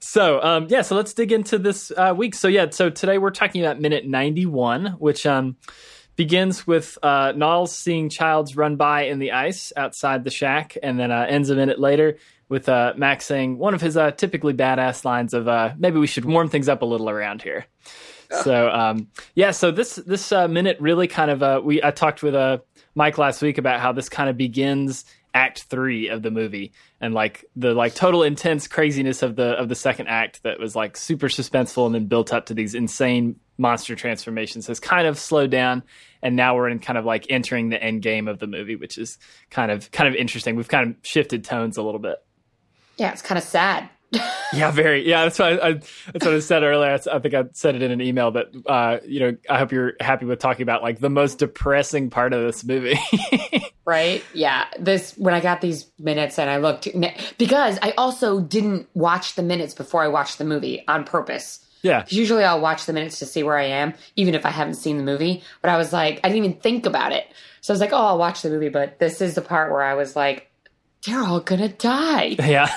So, 0.00 0.40
um, 0.42 0.68
yeah, 0.70 0.82
so 0.82 0.96
let's 0.96 1.12
dig 1.12 1.32
into 1.32 1.58
this 1.58 1.90
uh, 1.94 2.14
week. 2.16 2.34
So, 2.34 2.48
yeah, 2.48 2.70
so 2.70 2.88
today 2.88 3.18
we're 3.18 3.30
talking 3.30 3.62
about 3.62 3.78
minute 3.78 4.06
91, 4.06 4.96
which 4.98 5.26
um, 5.26 5.56
begins 6.18 6.66
with 6.66 6.98
uh, 7.00 7.64
seeing 7.66 8.08
Childs 8.08 8.56
run 8.56 8.74
by 8.74 9.02
in 9.02 9.20
the 9.20 9.32
ice 9.32 9.72
outside 9.76 10.24
the 10.24 10.30
shack, 10.30 10.76
and 10.82 10.98
then 10.98 11.12
uh, 11.12 11.24
ends 11.28 11.48
a 11.48 11.54
minute 11.54 11.78
later 11.78 12.18
with 12.48 12.68
uh, 12.68 12.92
Mac 12.96 13.22
saying 13.22 13.56
one 13.56 13.72
of 13.72 13.80
his 13.80 13.96
uh, 13.96 14.10
typically 14.10 14.52
badass 14.52 15.04
lines 15.04 15.32
of 15.32 15.46
uh, 15.46 15.72
maybe 15.78 15.98
we 15.98 16.08
should 16.08 16.24
warm 16.24 16.48
things 16.48 16.68
up 16.68 16.82
a 16.82 16.84
little 16.84 17.08
around 17.08 17.40
here. 17.40 17.66
So 18.42 18.68
um, 18.68 19.08
yeah, 19.34 19.52
so 19.52 19.70
this 19.70 19.94
this 19.94 20.32
uh, 20.32 20.48
minute 20.48 20.76
really 20.80 21.06
kind 21.06 21.30
of 21.30 21.42
uh, 21.42 21.60
we 21.64 21.82
I 21.82 21.92
talked 21.92 22.22
with 22.22 22.34
uh, 22.34 22.58
Mike 22.94 23.16
last 23.16 23.40
week 23.40 23.56
about 23.56 23.80
how 23.80 23.92
this 23.92 24.08
kind 24.10 24.28
of 24.28 24.36
begins 24.36 25.04
Act 25.34 25.64
three 25.64 26.08
of 26.08 26.22
the 26.22 26.30
movie 26.30 26.72
and 27.00 27.14
like 27.14 27.44
the 27.54 27.74
like 27.74 27.94
total 27.94 28.22
intense 28.22 28.66
craziness 28.66 29.22
of 29.22 29.36
the 29.36 29.50
of 29.52 29.68
the 29.68 29.74
second 29.74 30.08
act 30.08 30.42
that 30.42 30.58
was 30.58 30.74
like 30.74 30.96
super 30.96 31.28
suspenseful 31.28 31.86
and 31.86 31.94
then 31.94 32.06
built 32.06 32.32
up 32.32 32.46
to 32.46 32.54
these 32.54 32.74
insane 32.74 33.38
monster 33.58 33.94
transformations 33.94 34.66
has 34.66 34.80
kind 34.80 35.06
of 35.06 35.18
slowed 35.18 35.50
down 35.50 35.82
and 36.22 36.36
now 36.36 36.56
we're 36.56 36.68
in 36.68 36.78
kind 36.78 36.98
of 36.98 37.04
like 37.04 37.26
entering 37.30 37.68
the 37.68 37.82
end 37.82 38.02
game 38.02 38.28
of 38.28 38.38
the 38.38 38.46
movie, 38.46 38.76
which 38.76 38.98
is 38.98 39.18
kind 39.50 39.70
of 39.70 39.90
kind 39.90 40.08
of 40.08 40.14
interesting. 40.14 40.56
We've 40.56 40.68
kind 40.68 40.90
of 40.90 40.96
shifted 41.02 41.44
tones 41.44 41.76
a 41.76 41.82
little 41.82 42.00
bit. 42.00 42.18
Yeah, 42.96 43.12
it's 43.12 43.22
kind 43.22 43.38
of 43.38 43.44
sad. 43.44 43.88
yeah, 44.54 44.70
very. 44.70 45.06
Yeah, 45.06 45.24
that's 45.24 45.38
what 45.38 45.62
I, 45.62 45.68
I, 45.68 45.72
that's 45.72 46.24
what 46.24 46.34
I 46.34 46.38
said 46.40 46.62
earlier. 46.62 46.90
I, 46.90 47.16
I 47.16 47.18
think 47.18 47.34
I 47.34 47.44
said 47.52 47.74
it 47.74 47.82
in 47.82 47.90
an 47.90 48.00
email 48.00 48.30
that 48.32 48.46
uh, 48.66 48.98
you 49.06 49.20
know 49.20 49.36
I 49.50 49.58
hope 49.58 49.70
you're 49.70 49.94
happy 50.00 50.24
with 50.24 50.38
talking 50.38 50.62
about 50.62 50.82
like 50.82 50.98
the 50.98 51.10
most 51.10 51.38
depressing 51.38 52.10
part 52.10 52.32
of 52.32 52.42
this 52.42 52.64
movie. 52.64 52.98
right? 53.84 54.22
Yeah. 54.34 54.66
This 54.78 55.14
when 55.16 55.34
I 55.34 55.40
got 55.40 55.60
these 55.60 55.90
minutes 55.98 56.38
and 56.38 56.48
I 56.50 56.58
looked 56.58 56.88
because 57.38 57.78
I 57.82 57.92
also 57.92 58.40
didn't 58.40 58.86
watch 58.94 59.34
the 59.34 59.42
minutes 59.42 59.74
before 59.74 60.02
I 60.02 60.08
watched 60.08 60.38
the 60.38 60.44
movie 60.44 60.84
on 60.88 61.04
purpose. 61.04 61.64
Yeah. 61.82 62.04
Usually 62.08 62.44
I'll 62.44 62.60
watch 62.60 62.86
the 62.86 62.92
minutes 62.92 63.18
to 63.20 63.26
see 63.26 63.42
where 63.42 63.56
I 63.56 63.64
am, 63.66 63.94
even 64.16 64.34
if 64.34 64.44
I 64.44 64.50
haven't 64.50 64.74
seen 64.74 64.96
the 64.96 65.04
movie. 65.04 65.42
But 65.62 65.70
I 65.70 65.76
was 65.76 65.92
like, 65.92 66.20
I 66.24 66.28
didn't 66.28 66.44
even 66.44 66.60
think 66.60 66.86
about 66.86 67.12
it. 67.12 67.26
So 67.60 67.72
I 67.72 67.74
was 67.74 67.80
like, 67.80 67.92
oh, 67.92 67.96
I'll 67.96 68.18
watch 68.18 68.42
the 68.42 68.50
movie. 68.50 68.68
But 68.68 68.98
this 68.98 69.20
is 69.20 69.34
the 69.34 69.42
part 69.42 69.70
where 69.70 69.82
I 69.82 69.94
was 69.94 70.16
like, 70.16 70.50
they're 71.06 71.22
all 71.22 71.40
gonna 71.40 71.68
die. 71.68 72.36
Yeah. 72.38 72.68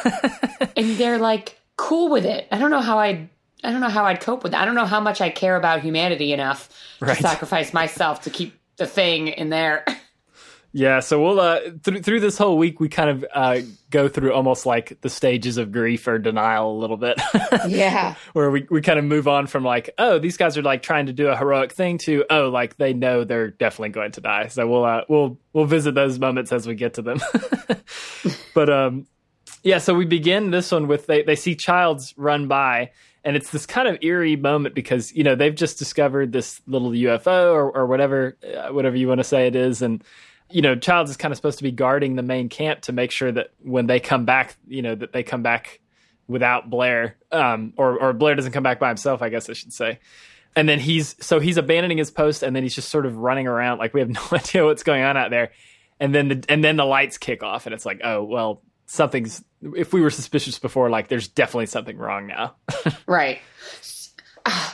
and 0.77 0.97
they're 0.97 1.17
like 1.17 1.59
cool 1.77 2.09
with 2.09 2.25
it. 2.25 2.47
I 2.51 2.57
don't 2.57 2.71
know 2.71 2.81
how 2.81 2.99
I'd 2.99 3.29
I 3.63 3.71
don't 3.71 3.81
know 3.81 3.89
how 3.89 4.05
I'd 4.05 4.21
cope 4.21 4.43
with 4.43 4.53
that. 4.53 4.61
I 4.61 4.65
don't 4.65 4.75
know 4.75 4.85
how 4.85 4.99
much 4.99 5.21
I 5.21 5.29
care 5.29 5.55
about 5.55 5.81
humanity 5.81 6.33
enough 6.33 6.69
right. 6.99 7.15
to 7.15 7.21
sacrifice 7.21 7.73
myself 7.73 8.21
to 8.23 8.29
keep 8.29 8.59
the 8.77 8.87
thing 8.87 9.27
in 9.27 9.49
there. 9.49 9.85
Yeah, 10.73 11.01
so 11.01 11.21
we'll 11.21 11.39
uh 11.39 11.59
through 11.83 12.01
through 12.01 12.21
this 12.21 12.37
whole 12.37 12.57
week 12.57 12.79
we 12.79 12.87
kind 12.87 13.09
of 13.09 13.25
uh 13.33 13.59
go 13.89 14.07
through 14.07 14.33
almost 14.33 14.65
like 14.65 15.01
the 15.01 15.09
stages 15.09 15.57
of 15.57 15.71
grief 15.71 16.07
or 16.07 16.17
denial 16.17 16.71
a 16.71 16.79
little 16.79 16.95
bit. 16.95 17.19
yeah. 17.67 18.15
Where 18.31 18.49
we 18.49 18.65
we 18.69 18.81
kind 18.81 18.97
of 18.97 19.03
move 19.03 19.27
on 19.27 19.47
from 19.47 19.65
like, 19.65 19.89
oh, 19.97 20.17
these 20.17 20.37
guys 20.37 20.57
are 20.57 20.61
like 20.61 20.81
trying 20.81 21.07
to 21.07 21.13
do 21.13 21.27
a 21.27 21.35
heroic 21.35 21.73
thing 21.73 21.97
to 22.05 22.23
oh, 22.29 22.49
like 22.49 22.77
they 22.77 22.93
know 22.93 23.25
they're 23.25 23.49
definitely 23.49 23.89
going 23.89 24.13
to 24.13 24.21
die. 24.21 24.47
So 24.47 24.65
we'll 24.65 24.85
uh 24.85 25.01
we'll 25.09 25.37
we'll 25.51 25.65
visit 25.65 25.93
those 25.93 26.19
moments 26.19 26.53
as 26.53 26.65
we 26.65 26.75
get 26.75 26.93
to 26.93 27.01
them. 27.01 27.19
but 28.53 28.69
um 28.69 29.07
yeah, 29.63 29.79
so 29.79 29.93
we 29.93 30.05
begin 30.05 30.51
this 30.51 30.71
one 30.71 30.87
with 30.87 31.05
they 31.05 31.21
they 31.21 31.35
see 31.35 31.55
Childs 31.55 32.13
run 32.15 32.47
by 32.47 32.91
and 33.23 33.35
it's 33.35 33.49
this 33.51 33.65
kind 33.65 33.87
of 33.87 33.97
eerie 34.01 34.35
moment 34.35 34.73
because 34.73 35.13
you 35.13 35.23
know 35.23 35.35
they've 35.35 35.53
just 35.53 35.77
discovered 35.77 36.31
this 36.31 36.61
little 36.65 36.91
UFO 36.91 37.53
or, 37.53 37.69
or 37.71 37.85
whatever 37.85 38.37
uh, 38.43 38.69
whatever 38.69 38.95
you 38.95 39.09
want 39.09 39.19
to 39.19 39.25
say 39.25 39.47
it 39.47 39.55
is 39.55 39.81
and 39.81 40.03
you 40.51 40.61
know, 40.61 40.75
Childs 40.75 41.11
is 41.11 41.17
kind 41.17 41.31
of 41.31 41.37
supposed 41.37 41.57
to 41.59 41.63
be 41.63 41.71
guarding 41.71 42.15
the 42.15 42.23
main 42.23 42.49
camp 42.49 42.81
to 42.81 42.91
make 42.91 43.11
sure 43.11 43.31
that 43.31 43.51
when 43.61 43.87
they 43.87 43.99
come 43.99 44.25
back, 44.25 44.55
you 44.67 44.81
know, 44.81 44.95
that 44.95 45.13
they 45.13 45.23
come 45.23 45.43
back 45.43 45.79
without 46.27 46.69
Blair, 46.69 47.17
um, 47.31 47.73
or 47.77 47.99
or 47.99 48.13
Blair 48.13 48.35
doesn't 48.35 48.51
come 48.51 48.63
back 48.63 48.79
by 48.79 48.87
himself, 48.87 49.21
I 49.21 49.29
guess 49.29 49.49
I 49.49 49.53
should 49.53 49.73
say. 49.73 49.99
And 50.55 50.67
then 50.67 50.79
he's 50.79 51.15
so 51.23 51.39
he's 51.39 51.57
abandoning 51.57 51.97
his 51.97 52.11
post, 52.11 52.43
and 52.43 52.55
then 52.55 52.63
he's 52.63 52.75
just 52.75 52.89
sort 52.89 53.05
of 53.05 53.17
running 53.17 53.47
around 53.47 53.79
like 53.79 53.93
we 53.93 53.99
have 53.99 54.09
no 54.09 54.21
idea 54.31 54.65
what's 54.65 54.83
going 54.83 55.03
on 55.03 55.17
out 55.17 55.29
there. 55.29 55.51
And 55.99 56.15
then 56.15 56.27
the 56.29 56.45
and 56.49 56.63
then 56.63 56.77
the 56.77 56.85
lights 56.85 57.17
kick 57.17 57.43
off, 57.43 57.65
and 57.65 57.73
it's 57.73 57.85
like, 57.85 58.01
oh 58.03 58.23
well, 58.23 58.61
something's. 58.85 59.43
If 59.61 59.93
we 59.93 60.01
were 60.01 60.09
suspicious 60.09 60.57
before, 60.57 60.89
like 60.89 61.07
there's 61.07 61.27
definitely 61.27 61.67
something 61.67 61.97
wrong 61.97 62.27
now. 62.27 62.55
right. 63.05 63.39
Uh, 64.45 64.69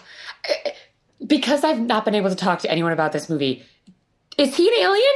because 1.28 1.64
I've 1.64 1.80
not 1.80 2.06
been 2.06 2.16
able 2.16 2.30
to 2.30 2.36
talk 2.36 2.60
to 2.60 2.72
anyone 2.72 2.94
about 2.94 3.12
this 3.12 3.30
movie, 3.30 3.64
is 4.38 4.56
he 4.56 4.68
an 4.68 4.74
alien? 4.80 5.14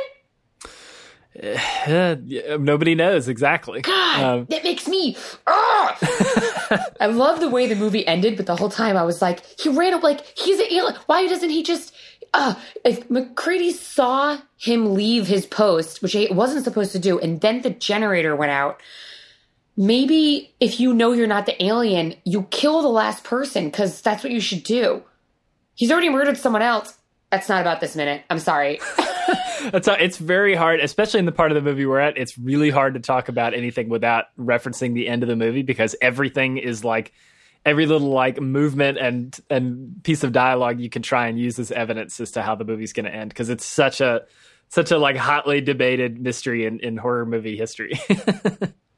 Uh, 1.35 2.15
nobody 2.59 2.95
knows 2.95 3.27
exactly. 3.27 3.81
God, 3.81 4.23
um, 4.23 4.45
that 4.49 4.63
makes 4.63 4.87
me. 4.87 5.15
I 5.47 7.07
love 7.07 7.39
the 7.39 7.49
way 7.49 7.67
the 7.67 7.75
movie 7.75 8.05
ended, 8.05 8.37
but 8.37 8.45
the 8.45 8.55
whole 8.55 8.69
time 8.69 8.97
I 8.97 9.03
was 9.03 9.21
like, 9.21 9.45
he 9.59 9.69
ran 9.69 9.93
up 9.93 10.03
like 10.03 10.25
he's 10.37 10.59
an 10.59 10.67
alien. 10.71 10.99
Why 11.05 11.27
doesn't 11.27 11.49
he 11.49 11.63
just? 11.63 11.93
Uh, 12.33 12.55
if 12.85 13.09
MacReady 13.09 13.71
saw 13.71 14.37
him 14.57 14.93
leave 14.93 15.27
his 15.27 15.45
post, 15.45 16.01
which 16.01 16.13
he 16.13 16.27
wasn't 16.31 16.63
supposed 16.63 16.93
to 16.93 16.99
do, 16.99 17.19
and 17.19 17.41
then 17.41 17.61
the 17.61 17.69
generator 17.69 18.35
went 18.35 18.51
out. 18.51 18.81
Maybe 19.77 20.53
if 20.59 20.79
you 20.79 20.93
know 20.93 21.13
you're 21.13 21.27
not 21.27 21.45
the 21.45 21.61
alien, 21.63 22.15
you 22.25 22.43
kill 22.51 22.81
the 22.81 22.89
last 22.89 23.23
person 23.23 23.65
because 23.65 24.01
that's 24.01 24.23
what 24.23 24.31
you 24.31 24.41
should 24.41 24.63
do. 24.63 25.01
He's 25.75 25.91
already 25.91 26.09
murdered 26.09 26.37
someone 26.37 26.61
else. 26.61 26.97
That's 27.31 27.47
not 27.47 27.61
about 27.61 27.79
this 27.79 27.95
minute. 27.95 28.23
I'm 28.29 28.39
sorry. 28.39 28.79
That's 29.69 29.87
how, 29.87 29.93
it's 29.93 30.17
very 30.17 30.55
hard, 30.55 30.79
especially 30.79 31.19
in 31.19 31.25
the 31.25 31.31
part 31.31 31.51
of 31.51 31.55
the 31.55 31.61
movie 31.61 31.85
we're 31.85 31.99
at. 31.99 32.17
It's 32.17 32.37
really 32.37 32.69
hard 32.69 32.95
to 32.95 32.99
talk 32.99 33.29
about 33.29 33.53
anything 33.53 33.89
without 33.89 34.25
referencing 34.37 34.93
the 34.93 35.07
end 35.07 35.23
of 35.23 35.29
the 35.29 35.35
movie 35.35 35.61
because 35.61 35.95
everything 36.01 36.57
is 36.57 36.83
like 36.83 37.13
every 37.65 37.85
little 37.85 38.09
like 38.09 38.41
movement 38.41 38.97
and 38.97 39.39
and 39.49 40.03
piece 40.03 40.23
of 40.23 40.31
dialogue 40.31 40.79
you 40.79 40.89
can 40.89 41.03
try 41.03 41.27
and 41.27 41.39
use 41.39 41.59
as 41.59 41.71
evidence 41.71 42.19
as 42.19 42.31
to 42.31 42.41
how 42.41 42.55
the 42.55 42.65
movie's 42.65 42.91
going 42.91 43.05
to 43.05 43.13
end 43.13 43.29
because 43.29 43.49
it's 43.49 43.65
such 43.65 44.01
a 44.01 44.21
such 44.69 44.89
a 44.91 44.97
like 44.97 45.15
hotly 45.15 45.61
debated 45.61 46.19
mystery 46.19 46.65
in, 46.65 46.79
in 46.79 46.97
horror 46.97 47.25
movie 47.25 47.57
history. 47.57 47.99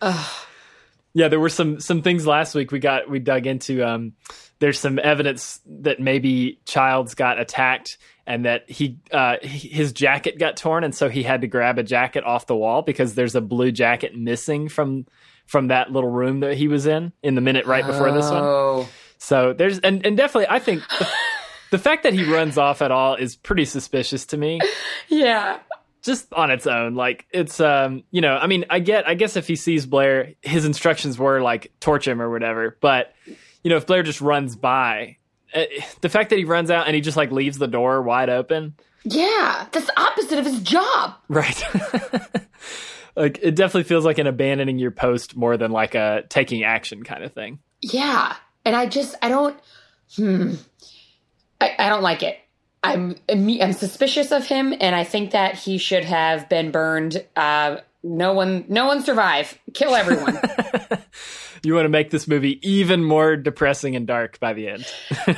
yeah, 1.13 1.27
there 1.27 1.39
were 1.39 1.49
some 1.49 1.79
some 1.79 2.01
things 2.01 2.25
last 2.25 2.55
week 2.55 2.71
we 2.71 2.79
got 2.79 3.09
we 3.09 3.19
dug 3.19 3.45
into. 3.45 3.83
Um, 3.83 4.13
there's 4.59 4.79
some 4.79 4.97
evidence 4.97 5.59
that 5.65 5.99
maybe 5.99 6.59
Childs 6.65 7.15
got 7.15 7.39
attacked 7.39 7.97
and 8.25 8.45
that 8.45 8.69
he 8.69 8.99
uh, 9.11 9.37
his 9.41 9.93
jacket 9.93 10.39
got 10.39 10.57
torn, 10.57 10.83
and 10.83 10.95
so 10.95 11.09
he 11.09 11.23
had 11.23 11.41
to 11.41 11.47
grab 11.47 11.77
a 11.77 11.83
jacket 11.83 12.23
off 12.23 12.47
the 12.47 12.55
wall 12.55 12.81
because 12.81 13.15
there's 13.15 13.35
a 13.35 13.41
blue 13.41 13.71
jacket 13.71 14.15
missing 14.15 14.69
from 14.69 15.05
from 15.45 15.67
that 15.67 15.91
little 15.91 16.09
room 16.09 16.39
that 16.39 16.55
he 16.55 16.67
was 16.67 16.85
in 16.85 17.11
in 17.21 17.35
the 17.35 17.41
minute 17.41 17.65
right 17.65 17.85
before 17.85 18.09
oh. 18.09 18.13
this 18.13 18.29
one. 18.29 18.43
Oh. 18.43 18.89
So 19.17 19.53
there's 19.53 19.79
and 19.79 20.05
and 20.05 20.17
definitely 20.17 20.47
I 20.49 20.59
think 20.59 20.81
the, 20.97 21.07
the 21.71 21.77
fact 21.77 22.03
that 22.03 22.13
he 22.13 22.23
runs 22.23 22.57
off 22.57 22.81
at 22.81 22.91
all 22.91 23.15
is 23.15 23.35
pretty 23.35 23.65
suspicious 23.65 24.25
to 24.27 24.37
me. 24.37 24.59
Yeah. 25.09 25.59
Just 26.03 26.33
on 26.33 26.51
its 26.51 26.67
own, 26.67 26.95
like 26.95 27.25
it's 27.31 27.61
um, 27.61 28.03
you 28.11 28.19
know, 28.19 28.35
I 28.35 28.47
mean, 28.47 28.65
I 28.69 28.79
get, 28.79 29.07
I 29.07 29.13
guess 29.13 29.37
if 29.37 29.47
he 29.47 29.55
sees 29.55 29.85
Blair, 29.85 30.33
his 30.41 30.65
instructions 30.65 31.17
were 31.17 31.41
like 31.41 31.71
torch 31.79 32.07
him 32.07 32.21
or 32.21 32.29
whatever. 32.29 32.77
But 32.81 33.13
you 33.25 33.69
know, 33.69 33.77
if 33.77 33.87
Blair 33.87 34.03
just 34.03 34.19
runs 34.19 34.57
by, 34.57 35.17
uh, 35.53 35.63
the 36.01 36.09
fact 36.09 36.29
that 36.31 36.37
he 36.37 36.45
runs 36.45 36.69
out 36.69 36.87
and 36.87 36.95
he 36.95 37.01
just 37.01 37.15
like 37.15 37.31
leaves 37.31 37.57
the 37.57 37.67
door 37.67 38.01
wide 38.01 38.29
open. 38.29 38.75
Yeah, 39.05 39.67
that's 39.71 39.85
the 39.85 39.99
opposite 39.99 40.39
of 40.39 40.45
his 40.45 40.61
job. 40.61 41.15
Right. 41.29 41.63
like 43.15 43.39
it 43.41 43.55
definitely 43.55 43.83
feels 43.83 44.05
like 44.05 44.17
an 44.17 44.27
abandoning 44.27 44.79
your 44.79 44.91
post 44.91 45.35
more 45.35 45.57
than 45.57 45.71
like 45.71 45.95
a 45.95 46.23
taking 46.29 46.63
action 46.63 47.03
kind 47.03 47.23
of 47.23 47.33
thing. 47.33 47.59
Yeah, 47.81 48.35
and 48.65 48.75
I 48.75 48.87
just 48.87 49.15
I 49.21 49.29
don't. 49.29 49.57
Hmm. 50.15 50.55
I, 51.59 51.75
I 51.79 51.89
don't 51.89 52.03
like 52.03 52.23
it. 52.23 52.37
I'm 52.83 53.15
I'm 53.29 53.73
suspicious 53.73 54.31
of 54.31 54.45
him, 54.45 54.73
and 54.79 54.95
I 54.95 55.03
think 55.03 55.31
that 55.31 55.55
he 55.55 55.77
should 55.77 56.03
have 56.03 56.49
been 56.49 56.71
burned. 56.71 57.23
Uh, 57.35 57.77
no 58.03 58.33
one, 58.33 58.65
no 58.67 58.85
one 58.85 59.01
survive. 59.01 59.57
Kill 59.73 59.95
everyone. 59.95 60.37
you 61.63 61.73
want 61.73 61.85
to 61.85 61.89
make 61.89 62.09
this 62.09 62.27
movie 62.27 62.59
even 62.67 63.03
more 63.03 63.37
depressing 63.37 63.95
and 63.95 64.05
dark 64.05 64.39
by 64.39 64.53
the 64.53 64.67
end. 64.67 64.85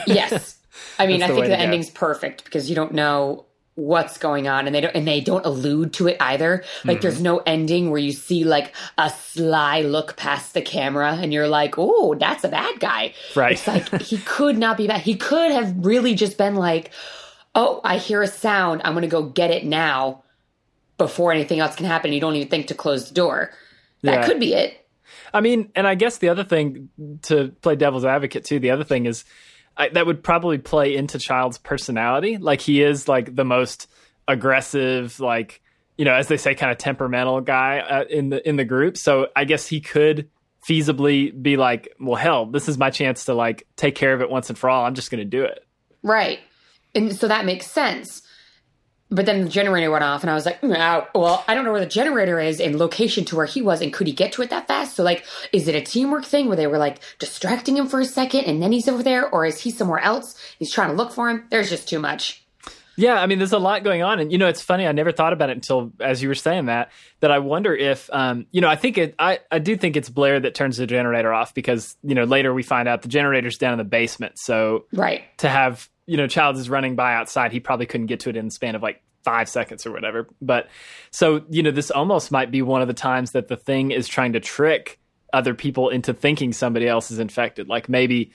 yes. 0.08 0.58
I 0.98 1.08
mean, 1.08 1.22
I 1.22 1.28
think 1.28 1.46
the 1.46 1.60
ending's 1.60 1.90
go. 1.90 2.00
perfect 2.00 2.44
because 2.44 2.70
you 2.70 2.76
don't 2.76 2.94
know 2.94 3.46
what's 3.76 4.18
going 4.18 4.48
on 4.48 4.68
and 4.68 4.76
they 4.76 4.80
don't 4.80 4.96
and 4.96 5.06
they 5.08 5.20
don't 5.20 5.46
allude 5.46 5.94
to 5.94 6.08
it 6.08 6.18
either. 6.20 6.64
Like 6.84 6.98
mm-hmm. 6.98 7.02
there's 7.02 7.22
no 7.22 7.38
ending 7.40 7.92
where 7.92 8.00
you 8.00 8.14
see 8.14 8.44
like 8.44 8.74
a 8.98 9.10
sly 9.10 9.82
look 9.82 10.16
past 10.16 10.54
the 10.54 10.62
camera 10.62 11.12
and 11.14 11.34
you're 11.34 11.48
like, 11.48 11.76
"Oh, 11.78 12.16
that's 12.16 12.44
a 12.44 12.50
bad 12.50 12.80
guy." 12.80 13.14
Right. 13.36 13.54
It's 13.54 13.68
like 13.68 14.02
he 14.02 14.18
could 14.20 14.58
not 14.58 14.78
be 14.78 14.88
bad. 14.88 15.02
He 15.02 15.16
could 15.16 15.52
have 15.52 15.86
really 15.86 16.16
just 16.16 16.38
been 16.38 16.56
like, 16.56 16.92
"Oh, 17.56 17.82
I 17.84 17.98
hear 17.98 18.22
a 18.22 18.28
sound. 18.28 18.82
I'm 18.84 18.94
going 18.94 19.02
to 19.02 19.08
go 19.08 19.24
get 19.24 19.52
it 19.52 19.66
now." 19.66 20.24
Before 20.98 21.34
anything 21.34 21.60
else 21.60 21.76
can 21.76 21.86
happen, 21.86 22.14
you 22.14 22.22
don't 22.22 22.36
even 22.36 22.48
think 22.48 22.68
to 22.68 22.74
close 22.74 23.10
the 23.10 23.14
door. 23.14 23.52
That 24.04 24.22
yeah. 24.22 24.28
could 24.28 24.40
be 24.40 24.54
it. 24.54 24.88
I 25.34 25.42
mean, 25.42 25.72
and 25.76 25.86
I 25.86 25.96
guess 25.96 26.20
the 26.20 26.30
other 26.30 26.46
thing 26.46 26.90
to 27.24 27.50
play 27.62 27.76
devil's 27.76 28.06
advocate 28.06 28.46
too, 28.46 28.60
the 28.60 28.72
other 28.72 28.86
thing 28.86 29.06
is 29.06 29.26
I, 29.78 29.90
that 29.90 30.06
would 30.06 30.24
probably 30.24 30.58
play 30.58 30.96
into 30.96 31.20
Childs' 31.20 31.58
personality. 31.58 32.38
Like 32.38 32.62
he 32.62 32.82
is 32.82 33.08
like 33.08 33.36
the 33.36 33.44
most 33.44 33.90
aggressive, 34.28 35.20
like 35.20 35.62
you 35.98 36.06
know, 36.06 36.14
as 36.14 36.28
they 36.28 36.38
say, 36.38 36.56
kind 36.56 36.72
of 36.72 36.78
temperamental 36.78 37.42
guy 37.42 37.80
uh, 37.80 38.04
in 38.10 38.30
the 38.30 38.48
in 38.48 38.56
the 38.56 38.66
group. 38.66 38.98
So 38.98 39.28
I 39.36 39.46
guess 39.46 39.68
he 39.68 39.82
could 39.82 40.30
feasibly 40.68 41.32
be 41.42 41.58
like, 41.58 41.94
well, 42.00 42.16
hell, 42.16 42.46
this 42.46 42.68
is 42.68 42.78
my 42.78 42.90
chance 42.90 43.26
to 43.26 43.34
like 43.34 43.68
take 43.76 43.96
care 43.96 44.14
of 44.14 44.22
it 44.22 44.30
once 44.30 44.50
and 44.50 44.58
for 44.58 44.70
all. 44.70 44.86
I'm 44.86 44.96
just 44.96 45.12
going 45.12 45.20
to 45.20 45.26
do 45.26 45.44
it. 45.44 45.66
Right, 46.04 46.40
and 46.96 47.16
so 47.16 47.28
that 47.28 47.46
makes 47.46 47.68
sense. 47.68 48.22
But 49.12 49.28
then 49.28 49.44
the 49.44 49.50
generator 49.50 49.92
went 49.92 50.04
off, 50.04 50.24
and 50.24 50.32
I 50.32 50.34
was 50.34 50.48
like, 50.48 50.62
mm, 50.62 51.08
well, 51.14 51.44
I 51.48 51.54
don't 51.54 51.64
know 51.64 51.72
where 51.72 51.80
the 51.80 51.86
generator 51.86 52.40
is 52.40 52.60
in 52.60 52.78
location 52.78 53.24
to 53.26 53.36
where 53.36 53.46
he 53.46 53.62
was, 53.62 53.82
and 53.82 53.94
could 53.94 54.08
he 54.08 54.14
get 54.14 54.32
to 54.34 54.42
it 54.42 54.50
that 54.50 54.68
fast? 54.68 54.96
So, 54.96 55.04
like, 55.04 55.24
is 55.54 55.68
it 55.68 55.76
a 55.76 55.82
teamwork 55.82 56.26
thing 56.26 56.48
where 56.48 56.58
they 56.58 56.66
were 56.66 56.80
like 56.80 57.00
distracting 57.20 57.78
him 57.78 57.88
for 57.88 58.00
a 58.00 58.06
second 58.06 58.46
and 58.46 58.62
then 58.62 58.72
he's 58.72 58.88
over 58.88 59.04
there, 59.04 59.30
or 59.30 59.46
is 59.46 59.62
he 59.62 59.70
somewhere 59.70 60.00
else? 60.00 60.36
He's 60.58 60.72
trying 60.72 60.90
to 60.90 60.96
look 60.96 61.12
for 61.12 61.30
him. 61.30 61.46
There's 61.52 61.70
just 61.70 61.88
too 61.88 62.00
much. 62.00 62.46
Yeah, 62.98 63.22
I 63.22 63.28
mean, 63.28 63.40
there's 63.40 63.52
a 63.52 63.60
lot 63.60 63.84
going 63.84 64.04
on, 64.04 64.20
and 64.20 64.32
you 64.32 64.38
know, 64.38 64.48
it's 64.48 64.62
funny. 64.62 64.88
I 64.88 64.92
never 64.92 65.12
thought 65.12 65.34
about 65.34 65.50
it 65.50 65.54
until 65.54 65.92
as 66.00 66.22
you 66.22 66.30
were 66.30 66.36
saying 66.36 66.66
that. 66.66 66.92
That 67.20 67.32
I 67.32 67.40
wonder 67.40 67.76
if, 67.76 68.10
um, 68.12 68.48
you 68.52 68.62
know, 68.62 68.70
I 68.70 68.76
think 68.76 68.98
it. 68.98 69.16
I 69.20 69.40
I 69.52 69.60
do 69.60 69.76
think 69.76 69.98
it's 69.98 70.10
Blair 70.10 70.40
that 70.40 70.56
turns 70.56 70.78
the 70.78 70.88
generator 70.88 71.34
off 71.34 71.54
because 71.54 71.96
you 72.04 72.16
know 72.16 72.24
later 72.24 72.54
we 72.54 72.64
find 72.64 72.88
out 72.88 73.02
the 73.02 73.08
generator's 73.08 73.58
down 73.58 73.74
in 73.74 73.78
the 73.78 73.84
basement. 73.84 74.40
So 74.40 74.86
right 74.94 75.24
to 75.40 75.50
have 75.50 75.90
you 76.06 76.18
know, 76.18 76.28
Childs 76.28 76.60
is 76.60 76.70
running 76.70 76.96
by 76.96 77.16
outside, 77.16 77.52
he 77.52 77.60
probably 77.60 77.86
couldn't 77.86 78.08
get 78.08 78.22
to 78.22 78.30
it 78.30 78.36
in 78.36 78.46
the 78.46 78.52
span 78.52 78.76
of 78.76 78.82
like 78.82 79.02
five 79.24 79.50
seconds 79.50 79.86
or 79.86 79.92
whatever. 79.92 80.28
But 80.42 80.70
so, 81.12 81.44
you 81.50 81.64
know, 81.64 81.72
this 81.72 81.92
almost 81.92 82.32
might 82.32 82.52
be 82.52 82.62
one 82.62 82.82
of 82.82 82.88
the 82.88 82.94
times 82.94 83.32
that 83.32 83.48
the 83.48 83.58
thing 83.58 83.92
is 83.92 84.08
trying 84.08 84.34
to 84.34 84.40
trick 84.40 85.00
other 85.34 85.54
people 85.54 85.90
into 85.90 86.14
thinking 86.14 86.54
somebody 86.54 86.88
else 86.88 87.12
is 87.12 87.20
infected. 87.20 87.68
Like 87.68 87.90
maybe 87.90 88.32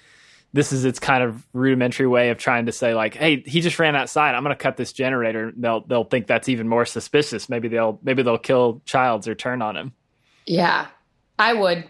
this 0.53 0.73
is 0.73 0.85
its 0.85 0.99
kind 0.99 1.23
of 1.23 1.47
rudimentary 1.53 2.09
way 2.09 2.31
of 2.31 2.39
trying 2.39 2.67
to 2.67 2.73
say 2.73 2.95
like, 2.95 3.15
hey, 3.15 3.43
he 3.47 3.61
just 3.61 3.79
ran 3.79 3.95
outside. 3.95 4.35
I'm 4.35 4.43
going 4.43 4.55
to 4.55 4.61
cut 4.61 4.77
this 4.77 4.93
generator. 4.93 5.53
They'll 5.57 5.83
they'll 5.87 6.05
think 6.05 6.27
that's 6.27 6.49
even 6.49 6.69
more 6.69 6.85
suspicious. 6.85 7.49
Maybe 7.49 7.69
they'll 7.69 8.01
maybe 8.03 8.23
they'll 8.23 8.39
kill 8.39 8.83
Childs 8.85 9.29
or 9.29 9.35
turn 9.35 9.63
on 9.63 9.77
him. 9.77 9.93
Yeah, 10.47 10.89
I 11.39 11.53
would. 11.53 11.89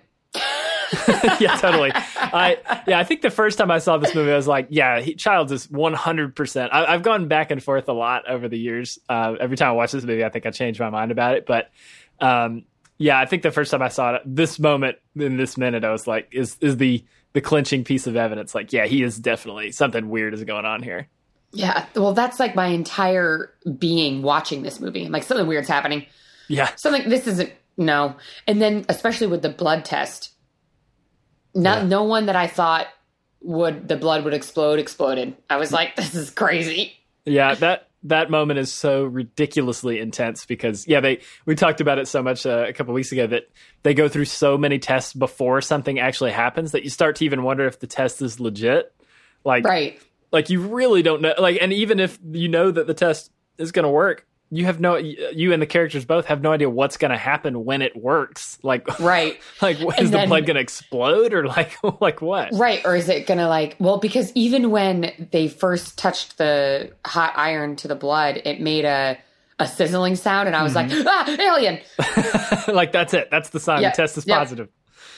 yeah, 1.40 1.56
totally. 1.56 1.92
I 1.94 2.58
yeah, 2.86 2.98
I 2.98 3.04
think 3.04 3.22
the 3.22 3.30
first 3.30 3.58
time 3.58 3.70
I 3.70 3.78
saw 3.78 3.98
this 3.98 4.14
movie, 4.14 4.32
I 4.32 4.36
was 4.36 4.48
like, 4.48 4.68
yeah, 4.70 5.00
he, 5.00 5.14
Childs 5.14 5.52
is 5.52 5.70
one 5.70 5.94
hundred 5.94 6.34
percent. 6.34 6.72
I've 6.72 7.02
gone 7.02 7.28
back 7.28 7.50
and 7.50 7.62
forth 7.62 7.88
a 7.88 7.92
lot 7.92 8.28
over 8.28 8.48
the 8.48 8.58
years. 8.58 8.98
Uh, 9.08 9.36
every 9.40 9.56
time 9.56 9.68
I 9.68 9.72
watch 9.72 9.92
this 9.92 10.04
movie, 10.04 10.24
I 10.24 10.28
think 10.30 10.46
I 10.46 10.50
change 10.50 10.80
my 10.80 10.90
mind 10.90 11.12
about 11.12 11.36
it. 11.36 11.46
But 11.46 11.70
um, 12.20 12.64
yeah, 12.98 13.18
I 13.18 13.26
think 13.26 13.42
the 13.42 13.50
first 13.50 13.70
time 13.70 13.82
I 13.82 13.88
saw 13.88 14.16
it, 14.16 14.22
this 14.26 14.58
moment 14.58 14.98
in 15.16 15.36
this 15.36 15.56
minute, 15.56 15.84
I 15.84 15.90
was 15.90 16.06
like, 16.06 16.28
is 16.32 16.56
is 16.60 16.76
the 16.76 17.04
the 17.32 17.40
clinching 17.40 17.84
piece 17.84 18.06
of 18.06 18.16
evidence? 18.16 18.54
Like, 18.54 18.72
yeah, 18.72 18.86
he 18.86 19.02
is 19.02 19.18
definitely 19.18 19.72
something 19.72 20.08
weird 20.08 20.34
is 20.34 20.44
going 20.44 20.66
on 20.66 20.82
here. 20.82 21.08
Yeah, 21.52 21.86
well, 21.96 22.14
that's 22.14 22.38
like 22.38 22.54
my 22.54 22.66
entire 22.66 23.52
being 23.78 24.22
watching 24.22 24.62
this 24.62 24.80
movie. 24.80 25.04
I'm 25.04 25.12
like, 25.12 25.24
something 25.24 25.46
weird's 25.46 25.68
happening. 25.68 26.06
Yeah, 26.48 26.70
something. 26.76 27.08
This 27.08 27.26
isn't 27.26 27.52
no. 27.76 28.16
And 28.46 28.60
then, 28.60 28.84
especially 28.88 29.28
with 29.28 29.42
the 29.42 29.48
blood 29.48 29.84
test, 29.84 30.32
not 31.54 31.82
yeah. 31.82 31.88
no 31.88 32.04
one 32.04 32.26
that 32.26 32.36
I 32.36 32.46
thought 32.46 32.86
would 33.42 33.88
the 33.88 33.96
blood 33.96 34.24
would 34.24 34.34
explode 34.34 34.78
exploded. 34.78 35.36
I 35.48 35.56
was 35.56 35.72
like, 35.72 35.96
this 35.96 36.14
is 36.14 36.30
crazy. 36.30 36.94
Yeah, 37.24 37.54
that 37.56 37.88
that 38.04 38.30
moment 38.30 38.58
is 38.58 38.72
so 38.72 39.04
ridiculously 39.04 39.98
intense 39.98 40.46
because 40.46 40.86
yeah, 40.88 41.00
they 41.00 41.20
we 41.44 41.54
talked 41.54 41.80
about 41.80 41.98
it 41.98 42.08
so 42.08 42.22
much 42.22 42.46
uh, 42.46 42.64
a 42.68 42.72
couple 42.72 42.94
weeks 42.94 43.12
ago 43.12 43.26
that 43.26 43.50
they 43.82 43.94
go 43.94 44.08
through 44.08 44.24
so 44.24 44.56
many 44.56 44.78
tests 44.78 45.12
before 45.12 45.60
something 45.60 45.98
actually 45.98 46.32
happens 46.32 46.72
that 46.72 46.82
you 46.82 46.90
start 46.90 47.16
to 47.16 47.24
even 47.24 47.42
wonder 47.42 47.66
if 47.66 47.78
the 47.78 47.86
test 47.86 48.22
is 48.22 48.40
legit. 48.40 48.92
Like 49.44 49.64
right. 49.64 50.00
Like 50.32 50.48
you 50.48 50.60
really 50.62 51.02
don't 51.02 51.22
know 51.22 51.34
like 51.38 51.58
and 51.60 51.72
even 51.72 52.00
if 52.00 52.18
you 52.30 52.48
know 52.48 52.70
that 52.70 52.86
the 52.86 52.94
test 52.94 53.30
is 53.58 53.72
going 53.72 53.84
to 53.84 53.90
work, 53.90 54.26
you 54.50 54.64
have 54.64 54.80
no 54.80 54.96
you 54.96 55.52
and 55.52 55.62
the 55.62 55.66
characters 55.66 56.04
both 56.04 56.26
have 56.26 56.42
no 56.42 56.52
idea 56.52 56.68
what's 56.68 56.96
going 56.96 57.12
to 57.12 57.16
happen 57.16 57.64
when 57.64 57.82
it 57.82 57.96
works. 57.96 58.58
Like 58.62 58.98
right. 58.98 59.38
like 59.62 59.78
is 59.98 60.10
then, 60.10 60.22
the 60.22 60.26
blood 60.26 60.46
going 60.46 60.56
to 60.56 60.60
explode 60.60 61.32
or 61.32 61.46
like 61.46 61.76
like 62.00 62.20
what? 62.20 62.52
Right 62.52 62.84
or 62.84 62.96
is 62.96 63.08
it 63.08 63.26
going 63.26 63.38
to 63.38 63.48
like 63.48 63.76
well 63.78 63.98
because 63.98 64.32
even 64.34 64.70
when 64.70 65.28
they 65.30 65.48
first 65.48 65.96
touched 65.96 66.38
the 66.38 66.92
hot 67.06 67.32
iron 67.36 67.76
to 67.76 67.88
the 67.88 67.94
blood 67.94 68.42
it 68.44 68.60
made 68.60 68.84
a 68.84 69.18
a 69.58 69.68
sizzling 69.68 70.16
sound 70.16 70.46
and 70.46 70.56
i 70.56 70.62
was 70.62 70.72
mm-hmm. 70.72 71.04
like 71.04 71.06
ah 71.06 71.36
alien! 71.38 71.78
Like 72.74 72.92
that's 72.92 73.14
it. 73.14 73.30
That's 73.30 73.50
the 73.50 73.60
sign. 73.60 73.82
The 73.82 73.90
test 73.90 74.16
is 74.16 74.24
positive. 74.24 74.68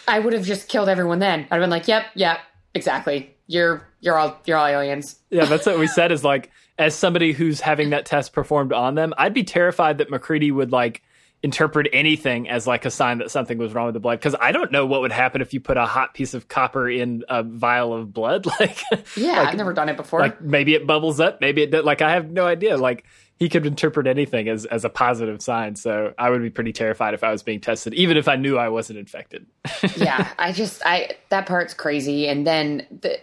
I 0.09 0.19
would 0.19 0.33
have 0.33 0.45
just 0.45 0.69
killed 0.69 0.89
everyone 0.89 1.21
then. 1.21 1.47
I'd 1.51 1.57
have 1.57 1.61
been 1.63 1.71
like 1.71 1.89
yep 1.89 2.07
yep 2.15 2.39
exactly. 2.75 3.35
You're 3.47 3.87
you're 4.03 4.19
all 4.19 4.39
you're 4.45 4.59
all 4.59 4.67
aliens 4.67 5.21
yeah 5.31 5.47
that's 5.47 5.65
what 5.65 5.79
we 5.79 5.87
said 5.99 6.13
is 6.13 6.23
like 6.23 6.51
as 6.79 6.95
somebody 6.95 7.33
who's 7.33 7.61
having 7.61 7.91
that 7.91 8.07
test 8.07 8.33
performed 8.33 8.73
on 8.73 8.95
them, 8.95 9.13
I'd 9.17 9.35
be 9.35 9.45
terrified 9.45 9.99
that 9.99 10.11
MacReady 10.11 10.51
would 10.51 10.73
like 10.73 11.03
interpret 11.43 11.89
anything 11.93 12.49
as 12.49 12.69
like 12.69 12.85
a 12.85 12.91
sign 12.91 13.19
that 13.19 13.31
something 13.31 13.59
was 13.59 13.75
wrong 13.75 13.87
with 13.87 13.95
the 13.95 14.01
blood 14.01 14.19
because 14.19 14.37
I 14.41 14.53
don't 14.53 14.71
know 14.71 14.87
what 14.87 15.01
would 15.01 15.11
happen 15.11 15.43
if 15.43 15.53
you 15.53 15.61
put 15.61 15.77
a 15.77 15.87
hot 15.87 16.15
piece 16.15 16.35
of 16.35 16.47
copper 16.47 16.89
in 16.89 17.25
a 17.29 17.43
vial 17.43 17.93
of 17.93 18.13
blood. 18.13 18.47
Like, 18.61 18.83
yeah, 19.17 19.39
like, 19.39 19.49
I've 19.49 19.57
never 19.57 19.73
done 19.73 19.89
it 19.89 19.97
before. 19.97 20.21
Like 20.21 20.41
maybe 20.41 20.75
it 20.75 20.87
bubbles 20.87 21.19
up, 21.19 21.41
maybe 21.41 21.63
it 21.63 21.85
like 21.85 22.01
I 22.01 22.13
have 22.13 22.31
no 22.31 22.47
idea. 22.47 22.77
Like 22.77 23.05
he 23.39 23.49
could 23.49 23.67
interpret 23.67 24.07
anything 24.07 24.49
as 24.49 24.67
as 24.67 24.85
a 24.85 24.89
positive 24.89 25.43
sign. 25.43 25.75
So 25.75 26.15
I 26.17 26.31
would 26.31 26.43
be 26.43 26.51
pretty 26.51 26.73
terrified 26.73 27.15
if 27.15 27.25
I 27.25 27.33
was 27.33 27.43
being 27.43 27.61
tested, 27.61 27.93
even 27.95 28.17
if 28.17 28.29
I 28.29 28.37
knew 28.37 28.57
I 28.57 28.69
wasn't 28.69 29.01
infected. 29.01 29.47
yeah, 29.97 30.29
I 30.39 30.53
just 30.53 30.81
I 30.85 31.17
that 31.31 31.47
part's 31.47 31.75
crazy. 31.75 32.29
And 32.29 32.47
then 32.47 32.87
the 33.01 33.19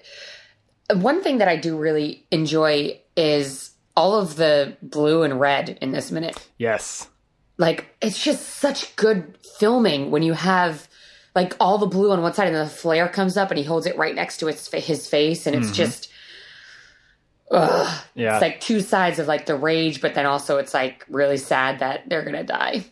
one 0.95 1.21
thing 1.21 1.37
that 1.37 1.47
I 1.47 1.55
do 1.55 1.77
really 1.77 2.25
enjoy 2.31 2.99
is 3.15 3.71
all 3.95 4.15
of 4.15 4.35
the 4.35 4.77
blue 4.81 5.23
and 5.23 5.39
red 5.39 5.77
in 5.81 5.91
this 5.91 6.11
minute. 6.11 6.47
Yes. 6.57 7.07
Like 7.57 7.93
it's 8.01 8.23
just 8.23 8.47
such 8.47 8.95
good 8.95 9.37
filming 9.57 10.11
when 10.11 10.23
you 10.23 10.33
have 10.33 10.87
like 11.35 11.55
all 11.59 11.77
the 11.77 11.85
blue 11.85 12.11
on 12.11 12.21
one 12.21 12.33
side 12.33 12.47
and 12.47 12.55
the 12.55 12.67
flare 12.67 13.07
comes 13.07 13.37
up 13.37 13.51
and 13.51 13.57
he 13.57 13.63
holds 13.63 13.85
it 13.85 13.97
right 13.97 14.15
next 14.15 14.37
to 14.37 14.47
his, 14.47 14.67
his 14.69 15.07
face 15.07 15.45
and 15.45 15.55
it's 15.55 15.67
mm-hmm. 15.67 15.75
just 15.75 16.11
ugh. 17.51 18.03
Yeah. 18.15 18.33
It's 18.35 18.41
like 18.41 18.61
two 18.61 18.79
sides 18.79 19.19
of 19.19 19.27
like 19.27 19.45
the 19.45 19.55
rage 19.55 20.01
but 20.01 20.13
then 20.15 20.25
also 20.25 20.57
it's 20.57 20.73
like 20.73 21.05
really 21.09 21.37
sad 21.37 21.79
that 21.79 22.07
they're 22.07 22.23
going 22.23 22.35
to 22.35 22.43
die. 22.43 22.85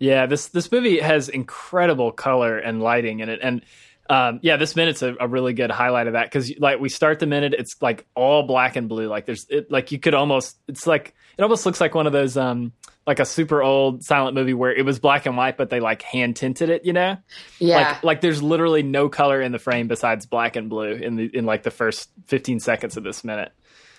Yeah, 0.00 0.26
this 0.26 0.48
this 0.48 0.70
movie 0.70 1.00
has 1.00 1.28
incredible 1.28 2.12
color 2.12 2.56
and 2.56 2.80
lighting 2.80 3.20
in 3.20 3.28
it 3.28 3.40
and 3.42 3.62
um, 4.10 4.40
yeah, 4.42 4.56
this 4.56 4.74
minute's 4.74 5.02
a, 5.02 5.14
a, 5.20 5.28
really 5.28 5.52
good 5.52 5.70
highlight 5.70 6.06
of 6.06 6.14
that 6.14 6.26
because 6.26 6.52
like 6.58 6.80
we 6.80 6.88
start 6.88 7.18
the 7.18 7.26
minute, 7.26 7.52
it's 7.52 7.76
like 7.82 8.06
all 8.14 8.42
black 8.42 8.76
and 8.76 8.88
blue. 8.88 9.06
Like 9.06 9.26
there's 9.26 9.46
it, 9.50 9.70
like 9.70 9.92
you 9.92 9.98
could 9.98 10.14
almost 10.14 10.58
it's 10.66 10.86
like 10.86 11.14
it 11.36 11.42
almost 11.42 11.66
looks 11.66 11.80
like 11.80 11.94
one 11.94 12.06
of 12.06 12.12
those 12.12 12.36
um 12.36 12.72
like 13.06 13.20
a 13.20 13.26
super 13.26 13.62
old 13.62 14.02
silent 14.02 14.34
movie 14.34 14.54
where 14.54 14.72
it 14.72 14.84
was 14.84 14.98
black 14.98 15.26
and 15.26 15.36
white, 15.36 15.58
but 15.58 15.68
they 15.68 15.80
like 15.80 16.00
hand 16.02 16.36
tinted 16.36 16.70
it. 16.70 16.86
You 16.86 16.94
know? 16.94 17.18
Yeah. 17.58 17.76
Like 17.76 18.04
like 18.04 18.20
there's 18.22 18.42
literally 18.42 18.82
no 18.82 19.10
color 19.10 19.42
in 19.42 19.52
the 19.52 19.58
frame 19.58 19.88
besides 19.88 20.24
black 20.24 20.56
and 20.56 20.70
blue 20.70 20.92
in 20.92 21.16
the 21.16 21.24
in 21.24 21.44
like 21.44 21.62
the 21.62 21.70
first 21.70 22.10
15 22.28 22.60
seconds 22.60 22.96
of 22.96 23.04
this 23.04 23.24
minute. 23.24 23.52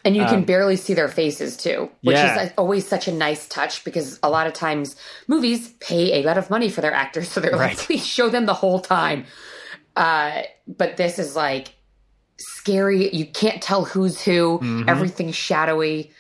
And 0.06 0.16
you 0.16 0.24
can 0.24 0.36
um, 0.36 0.44
barely 0.44 0.78
see 0.78 0.94
their 0.94 1.10
faces 1.10 1.58
too, 1.58 1.90
which 2.02 2.16
yeah. 2.16 2.44
is 2.44 2.54
always 2.58 2.88
such 2.88 3.08
a 3.08 3.12
nice 3.12 3.48
touch 3.50 3.84
because 3.84 4.18
a 4.24 4.30
lot 4.30 4.48
of 4.48 4.54
times 4.54 4.96
movies 5.28 5.70
pay 5.82 6.22
a 6.22 6.24
lot 6.24 6.38
of 6.38 6.50
money 6.50 6.70
for 6.70 6.82
their 6.82 6.94
actors, 6.94 7.28
so 7.32 7.42
they're 7.42 7.52
right. 7.52 7.76
like, 7.76 7.78
please 7.78 8.06
show 8.06 8.30
them 8.30 8.46
the 8.46 8.54
whole 8.54 8.80
time. 8.80 9.26
Uh, 9.96 10.44
but 10.68 10.98
this 10.98 11.20
is 11.20 11.36
like 11.36 11.74
scary. 12.38 13.14
You 13.14 13.26
can't 13.26 13.62
tell 13.62 13.86
who's 13.86 14.22
who. 14.22 14.60
Mm-hmm. 14.60 14.90
Everything's 14.90 15.36
shadowy. 15.36 16.12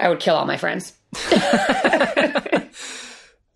I 0.00 0.08
would 0.08 0.20
kill 0.20 0.36
all 0.36 0.46
my 0.46 0.56
friends. 0.56 0.92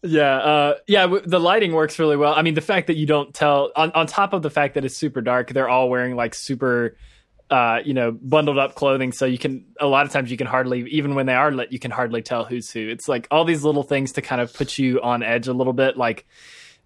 yeah, 0.02 0.36
uh, 0.36 0.74
yeah. 0.86 1.02
W- 1.02 1.22
the 1.24 1.38
lighting 1.38 1.72
works 1.72 1.98
really 1.98 2.16
well. 2.16 2.34
I 2.34 2.42
mean, 2.42 2.54
the 2.54 2.60
fact 2.60 2.88
that 2.88 2.96
you 2.96 3.06
don't 3.06 3.32
tell 3.34 3.70
on 3.76 3.92
on 3.92 4.06
top 4.06 4.32
of 4.32 4.42
the 4.42 4.50
fact 4.50 4.74
that 4.74 4.84
it's 4.84 4.96
super 4.96 5.20
dark, 5.20 5.50
they're 5.50 5.68
all 5.68 5.88
wearing 5.88 6.16
like 6.16 6.34
super. 6.34 6.96
Uh, 7.50 7.80
you 7.84 7.92
know, 7.92 8.12
bundled 8.12 8.56
up 8.56 8.74
clothing, 8.76 9.12
so 9.12 9.26
you 9.26 9.36
can 9.36 9.66
a 9.78 9.86
lot 9.86 10.06
of 10.06 10.12
times 10.12 10.30
you 10.30 10.38
can 10.38 10.46
hardly, 10.46 10.88
even 10.88 11.14
when 11.14 11.26
they 11.26 11.34
are 11.34 11.52
lit, 11.52 11.70
you 11.70 11.78
can 11.78 11.90
hardly 11.90 12.22
tell 12.22 12.46
who's 12.46 12.70
who. 12.70 12.88
It's 12.88 13.08
like 13.08 13.28
all 13.30 13.44
these 13.44 13.62
little 13.62 13.82
things 13.82 14.12
to 14.12 14.22
kind 14.22 14.40
of 14.40 14.54
put 14.54 14.78
you 14.78 15.02
on 15.02 15.22
edge 15.22 15.48
a 15.48 15.52
little 15.52 15.74
bit. 15.74 15.98
Like 15.98 16.24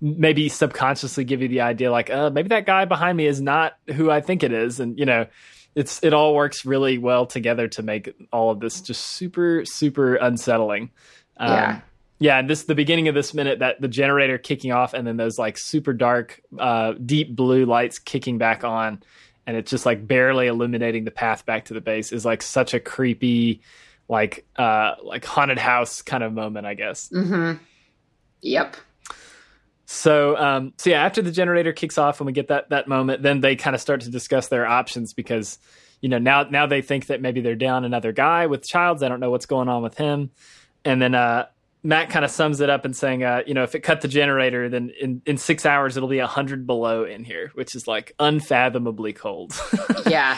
maybe 0.00 0.48
subconsciously 0.48 1.24
give 1.24 1.42
you 1.42 1.48
the 1.48 1.62
idea 1.62 1.90
like 1.90 2.10
uh, 2.10 2.30
maybe 2.30 2.48
that 2.48 2.66
guy 2.66 2.84
behind 2.84 3.16
me 3.16 3.26
is 3.26 3.40
not 3.40 3.74
who 3.94 4.10
I 4.10 4.20
think 4.20 4.42
it 4.42 4.52
is, 4.52 4.80
and 4.80 4.98
you 4.98 5.06
know, 5.06 5.26
it's 5.74 6.02
it 6.02 6.12
all 6.12 6.34
works 6.34 6.64
really 6.64 6.98
well 6.98 7.26
together 7.26 7.68
to 7.68 7.82
make 7.82 8.14
all 8.32 8.50
of 8.50 8.60
this 8.60 8.80
just 8.80 9.02
super 9.02 9.64
super 9.64 10.16
unsettling. 10.16 10.90
Um, 11.36 11.50
yeah. 11.50 11.80
Yeah, 12.18 12.38
and 12.38 12.48
this 12.48 12.64
the 12.64 12.74
beginning 12.74 13.08
of 13.08 13.14
this 13.14 13.34
minute 13.34 13.58
that 13.58 13.78
the 13.80 13.88
generator 13.88 14.38
kicking 14.38 14.72
off, 14.72 14.94
and 14.94 15.06
then 15.06 15.18
those 15.18 15.38
like 15.38 15.58
super 15.58 15.92
dark, 15.92 16.40
uh, 16.58 16.92
deep 16.92 17.36
blue 17.36 17.66
lights 17.66 17.98
kicking 17.98 18.38
back 18.38 18.64
on, 18.64 19.02
and 19.46 19.56
it's 19.56 19.70
just 19.70 19.84
like 19.84 20.06
barely 20.06 20.46
illuminating 20.46 21.04
the 21.04 21.10
path 21.10 21.44
back 21.44 21.66
to 21.66 21.74
the 21.74 21.80
base 21.82 22.12
is 22.12 22.24
like 22.24 22.40
such 22.40 22.72
a 22.72 22.80
creepy, 22.80 23.60
like 24.08 24.46
uh, 24.56 24.92
like 25.02 25.26
haunted 25.26 25.58
house 25.58 26.00
kind 26.00 26.22
of 26.22 26.32
moment, 26.32 26.66
I 26.66 26.72
guess. 26.72 27.10
Mm-hmm. 27.10 27.62
Yep. 28.40 28.76
So, 29.86 30.36
um, 30.36 30.72
so 30.78 30.90
yeah, 30.90 31.04
after 31.04 31.22
the 31.22 31.30
generator 31.30 31.72
kicks 31.72 31.96
off 31.96 32.20
and 32.20 32.26
we 32.26 32.32
get 32.32 32.48
that 32.48 32.70
that 32.70 32.88
moment, 32.88 33.22
then 33.22 33.40
they 33.40 33.54
kind 33.54 33.74
of 33.74 33.80
start 33.80 34.00
to 34.02 34.10
discuss 34.10 34.48
their 34.48 34.66
options 34.66 35.14
because, 35.14 35.58
you 36.00 36.08
know, 36.08 36.18
now 36.18 36.42
now 36.42 36.66
they 36.66 36.82
think 36.82 37.06
that 37.06 37.22
maybe 37.22 37.40
they're 37.40 37.54
down 37.54 37.84
another 37.84 38.10
guy 38.10 38.46
with 38.46 38.66
Childs. 38.66 39.04
I 39.04 39.08
don't 39.08 39.20
know 39.20 39.30
what's 39.30 39.46
going 39.46 39.68
on 39.68 39.84
with 39.84 39.96
him, 39.96 40.30
and 40.84 41.00
then 41.00 41.14
uh, 41.14 41.46
Mac 41.84 42.10
kind 42.10 42.24
of 42.24 42.32
sums 42.32 42.60
it 42.60 42.68
up 42.68 42.84
and 42.84 42.96
saying, 42.96 43.22
uh, 43.22 43.42
you 43.46 43.54
know, 43.54 43.62
if 43.62 43.76
it 43.76 43.80
cut 43.80 44.00
the 44.00 44.08
generator, 44.08 44.68
then 44.68 44.90
in, 45.00 45.22
in 45.24 45.36
six 45.36 45.64
hours 45.64 45.96
it'll 45.96 46.08
be 46.08 46.18
hundred 46.18 46.66
below 46.66 47.04
in 47.04 47.22
here, 47.22 47.52
which 47.54 47.76
is 47.76 47.86
like 47.86 48.12
unfathomably 48.18 49.12
cold. 49.12 49.54
yeah, 50.06 50.36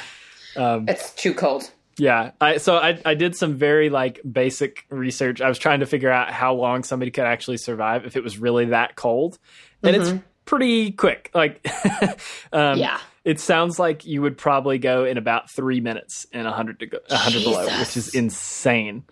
um, 0.57 0.87
it's 0.89 1.11
too 1.15 1.33
cold. 1.33 1.71
Yeah, 1.99 2.31
I 2.41 2.59
so 2.59 2.77
I 2.77 3.01
I 3.05 3.15
did 3.15 3.35
some 3.35 3.57
very 3.57 3.91
like 3.91 4.21
basic 4.31 4.87
research. 4.89 5.41
I 5.41 5.49
was 5.49 5.59
trying 5.59 5.81
to 5.81 5.87
figure 5.87 6.11
out 6.11 6.31
how 6.31 6.55
long 6.55 6.85
somebody 6.85 7.11
could 7.11 7.25
actually 7.25 7.57
survive 7.57 8.07
if 8.07 8.17
it 8.17 8.23
was 8.23 8.39
really 8.39 8.67
that 8.67 8.95
cold, 8.95 9.39
and 9.83 9.97
mm-hmm. 9.97 10.17
it's 10.17 10.25
pretty 10.45 10.93
quick. 10.93 11.31
Like, 11.35 11.67
um, 12.53 12.79
yeah, 12.79 13.01
it 13.25 13.41
sounds 13.41 13.79
like 13.79 14.07
you 14.07 14.23
would 14.23 14.39
probably 14.39 14.79
go 14.79 15.05
in 15.05 15.19
about 15.19 15.51
three 15.51 15.81
minutes 15.81 16.27
in 16.33 16.47
a 16.47 16.53
hundred 16.53 16.81
to 16.81 16.87
go 16.87 16.99
hundred 17.11 17.43
below, 17.43 17.67
which 17.79 17.97
is 17.97 18.15
insane. 18.15 19.05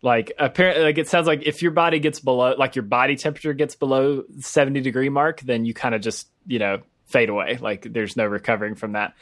Like 0.00 0.32
apparently, 0.38 0.84
like 0.84 0.98
it 0.98 1.08
sounds 1.08 1.26
like 1.26 1.42
if 1.44 1.60
your 1.60 1.72
body 1.72 1.98
gets 1.98 2.20
below, 2.20 2.54
like 2.56 2.76
your 2.76 2.84
body 2.84 3.16
temperature 3.16 3.52
gets 3.52 3.74
below 3.74 4.22
seventy 4.38 4.80
degree 4.80 5.08
mark, 5.08 5.40
then 5.40 5.64
you 5.64 5.74
kind 5.74 5.94
of 5.94 6.02
just 6.02 6.28
you 6.46 6.60
know 6.60 6.82
fade 7.06 7.30
away. 7.30 7.58
Like 7.60 7.92
there's 7.92 8.16
no 8.16 8.26
recovering 8.26 8.76
from 8.76 8.92
that. 8.92 9.14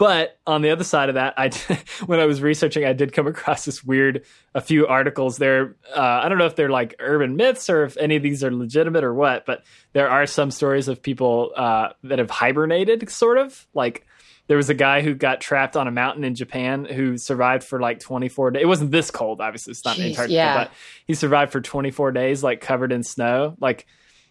But 0.00 0.38
on 0.46 0.62
the 0.62 0.70
other 0.70 0.82
side 0.82 1.10
of 1.10 1.16
that, 1.16 1.34
I 1.36 1.50
when 2.06 2.20
I 2.20 2.24
was 2.24 2.40
researching, 2.40 2.86
I 2.86 2.94
did 2.94 3.12
come 3.12 3.26
across 3.26 3.66
this 3.66 3.84
weird 3.84 4.24
a 4.54 4.62
few 4.62 4.86
articles. 4.86 5.36
There, 5.36 5.76
uh, 5.94 6.00
I 6.24 6.30
don't 6.30 6.38
know 6.38 6.46
if 6.46 6.56
they're 6.56 6.70
like 6.70 6.94
urban 7.00 7.36
myths 7.36 7.68
or 7.68 7.84
if 7.84 7.98
any 7.98 8.16
of 8.16 8.22
these 8.22 8.42
are 8.42 8.50
legitimate 8.50 9.04
or 9.04 9.12
what, 9.12 9.44
but 9.44 9.62
there 9.92 10.08
are 10.08 10.24
some 10.24 10.50
stories 10.50 10.88
of 10.88 11.02
people 11.02 11.52
uh, 11.54 11.90
that 12.04 12.18
have 12.18 12.30
hibernated, 12.30 13.10
sort 13.10 13.36
of 13.36 13.66
like 13.74 14.06
there 14.46 14.56
was 14.56 14.70
a 14.70 14.74
guy 14.74 15.02
who 15.02 15.14
got 15.14 15.42
trapped 15.42 15.76
on 15.76 15.86
a 15.86 15.90
mountain 15.90 16.24
in 16.24 16.34
Japan 16.34 16.86
who 16.86 17.18
survived 17.18 17.62
for 17.62 17.78
like 17.78 18.00
24 18.00 18.52
days. 18.52 18.62
It 18.62 18.66
wasn't 18.66 18.92
this 18.92 19.10
cold, 19.10 19.42
obviously. 19.42 19.72
It's 19.72 19.84
not 19.84 19.98
Jeez, 19.98 20.12
Antarctica, 20.12 20.32
yeah. 20.32 20.64
but 20.64 20.72
he 21.06 21.12
survived 21.12 21.52
for 21.52 21.60
24 21.60 22.12
days, 22.12 22.42
like 22.42 22.62
covered 22.62 22.90
in 22.90 23.02
snow. 23.02 23.54
Like, 23.60 23.86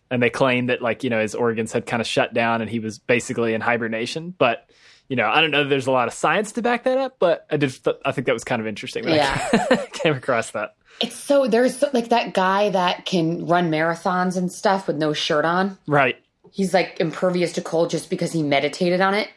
and 0.10 0.20
they 0.20 0.32
claimed 0.32 0.70
that 0.70 0.82
like, 0.82 1.04
you 1.04 1.12
know, 1.12 1.22
his 1.22 1.36
organs 1.36 1.72
had 1.72 1.86
kind 1.86 2.02
of 2.02 2.08
shut 2.08 2.34
down 2.34 2.62
and 2.62 2.72
he 2.72 2.80
was 2.80 2.98
basically 2.98 3.54
in 3.54 3.62
hibernation. 3.62 4.34
But, 4.36 4.68
you 5.10 5.16
know, 5.16 5.28
I 5.28 5.42
don't 5.42 5.52
know 5.52 5.68
there's 5.68 5.88
a 5.88 5.92
lot 5.92 6.08
of 6.08 6.14
science 6.14 6.54
to 6.54 6.62
back 6.62 6.84
that 6.84 6.98
up, 6.98 7.18
but 7.20 7.46
I 7.52 7.58
did, 7.58 7.72
th- 7.84 7.98
I 8.06 8.12
think 8.12 8.28
that 8.28 8.34
was 8.34 8.44
kind 8.44 8.62
of 8.62 8.68
interesting. 8.68 9.06
That 9.06 9.72
I 9.72 9.88
came 9.92 10.16
across 10.16 10.52
that. 10.52 10.76
It's 11.02 11.16
so 11.16 11.48
there's 11.48 11.78
so- 11.78 11.90
like 11.94 12.10
that 12.10 12.34
guy 12.34 12.70
that 12.70 13.06
can 13.06 13.46
run 13.48 13.72
marathons 13.72 14.38
and 14.38 14.52
stuff 14.52 14.88
with 14.88 14.98
no 14.98 15.12
shirt 15.14 15.46
on. 15.46 15.78
Right. 15.88 16.18
He's 16.52 16.74
like 16.74 17.00
impervious 17.00 17.54
to 17.54 17.62
cold 17.62 17.90
just 17.90 18.10
because 18.10 18.32
he 18.32 18.44
meditated 18.44 19.02
on 19.02 19.14
it. 19.14 19.30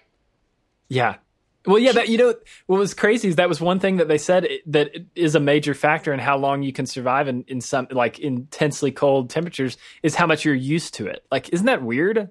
Yeah. 0.89 1.17
Well, 1.65 1.79
yeah, 1.79 1.93
that 1.93 2.09
you 2.09 2.19
know 2.19 2.35
what 2.67 2.79
was 2.79 2.93
crazy 2.93 3.29
is 3.29 3.37
that 3.37 3.49
was 3.49 3.61
one 3.61 3.79
thing 3.79 3.99
that 3.99 4.09
they 4.09 4.19
said 4.19 4.49
that 4.67 4.91
is 5.15 5.37
a 5.37 5.41
major 5.41 5.75
factor 5.75 6.13
in 6.13 6.19
how 6.19 6.37
long 6.37 6.63
you 6.65 6.73
can 6.73 6.87
survive 6.87 7.29
in, 7.29 7.45
in 7.47 7.61
some 7.61 7.87
like 7.91 8.19
intensely 8.19 8.91
cold 8.91 9.31
temperatures 9.31 9.77
is 10.03 10.17
how 10.17 10.27
much 10.27 10.45
you're 10.45 10.55
used 10.55 10.95
to 10.95 11.07
it. 11.07 11.25
Like, 11.31 11.51
isn't 11.51 11.67
that 11.67 11.83
weird? 11.83 12.31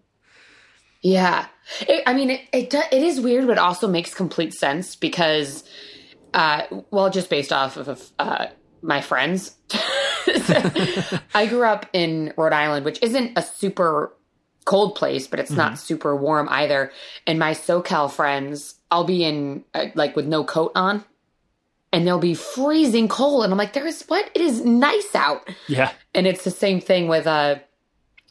Yeah, 1.02 1.48
it, 1.82 2.04
I 2.06 2.14
mean, 2.14 2.30
it, 2.30 2.42
it 2.54 2.70
do- 2.70 2.82
it 2.92 3.02
is 3.02 3.20
weird, 3.20 3.48
but 3.48 3.58
also 3.58 3.88
makes 3.88 4.14
complete 4.14 4.54
sense 4.54 4.96
because, 4.96 5.64
uh, 6.34 6.64
well, 6.92 7.10
just 7.10 7.30
based 7.30 7.52
off 7.52 7.78
of 7.78 8.12
uh, 8.20 8.48
my 8.82 9.02
friends, 9.02 9.56
I 11.34 11.48
grew 11.50 11.64
up 11.64 11.88
in 11.94 12.34
Rhode 12.38 12.54
Island, 12.54 12.86
which 12.86 13.02
isn't 13.02 13.38
a 13.38 13.42
super 13.42 14.14
cold 14.66 14.96
place, 14.96 15.28
but 15.28 15.40
it's 15.40 15.52
not 15.52 15.80
super 15.80 16.16
warm 16.16 16.48
either. 16.50 16.92
And 17.26 17.40
my 17.40 17.52
SoCal 17.52 18.12
friends, 18.12 18.76
I'll 18.92 19.04
be 19.04 19.24
in 19.24 19.64
uh, 19.74 19.88
like 19.96 20.16
with 20.16 20.28
no 20.28 20.44
coat 20.44 20.72
on. 20.76 21.04
And 21.94 22.08
they'll 22.08 22.20
be 22.20 22.36
freezing 22.36 23.10
cold, 23.10 23.44
and 23.44 23.52
I'm 23.52 23.58
like, 23.58 23.74
"There 23.74 23.86
is 23.86 24.06
what? 24.08 24.32
It 24.34 24.40
is 24.42 24.64
nice 24.64 25.14
out." 25.14 25.46
Yeah. 25.68 25.92
And 26.16 26.26
it's 26.26 26.46
the 26.46 26.52
same 26.52 26.80
thing 26.80 27.10
with 27.10 27.28
uh 27.28 27.56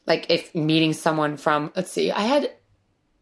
like 0.07 0.31
if 0.31 0.55
meeting 0.55 0.95
someone 0.95 1.37
from 1.37 1.71
let's 1.77 1.91
see, 1.91 2.11
I 2.11 2.23
had 2.23 2.51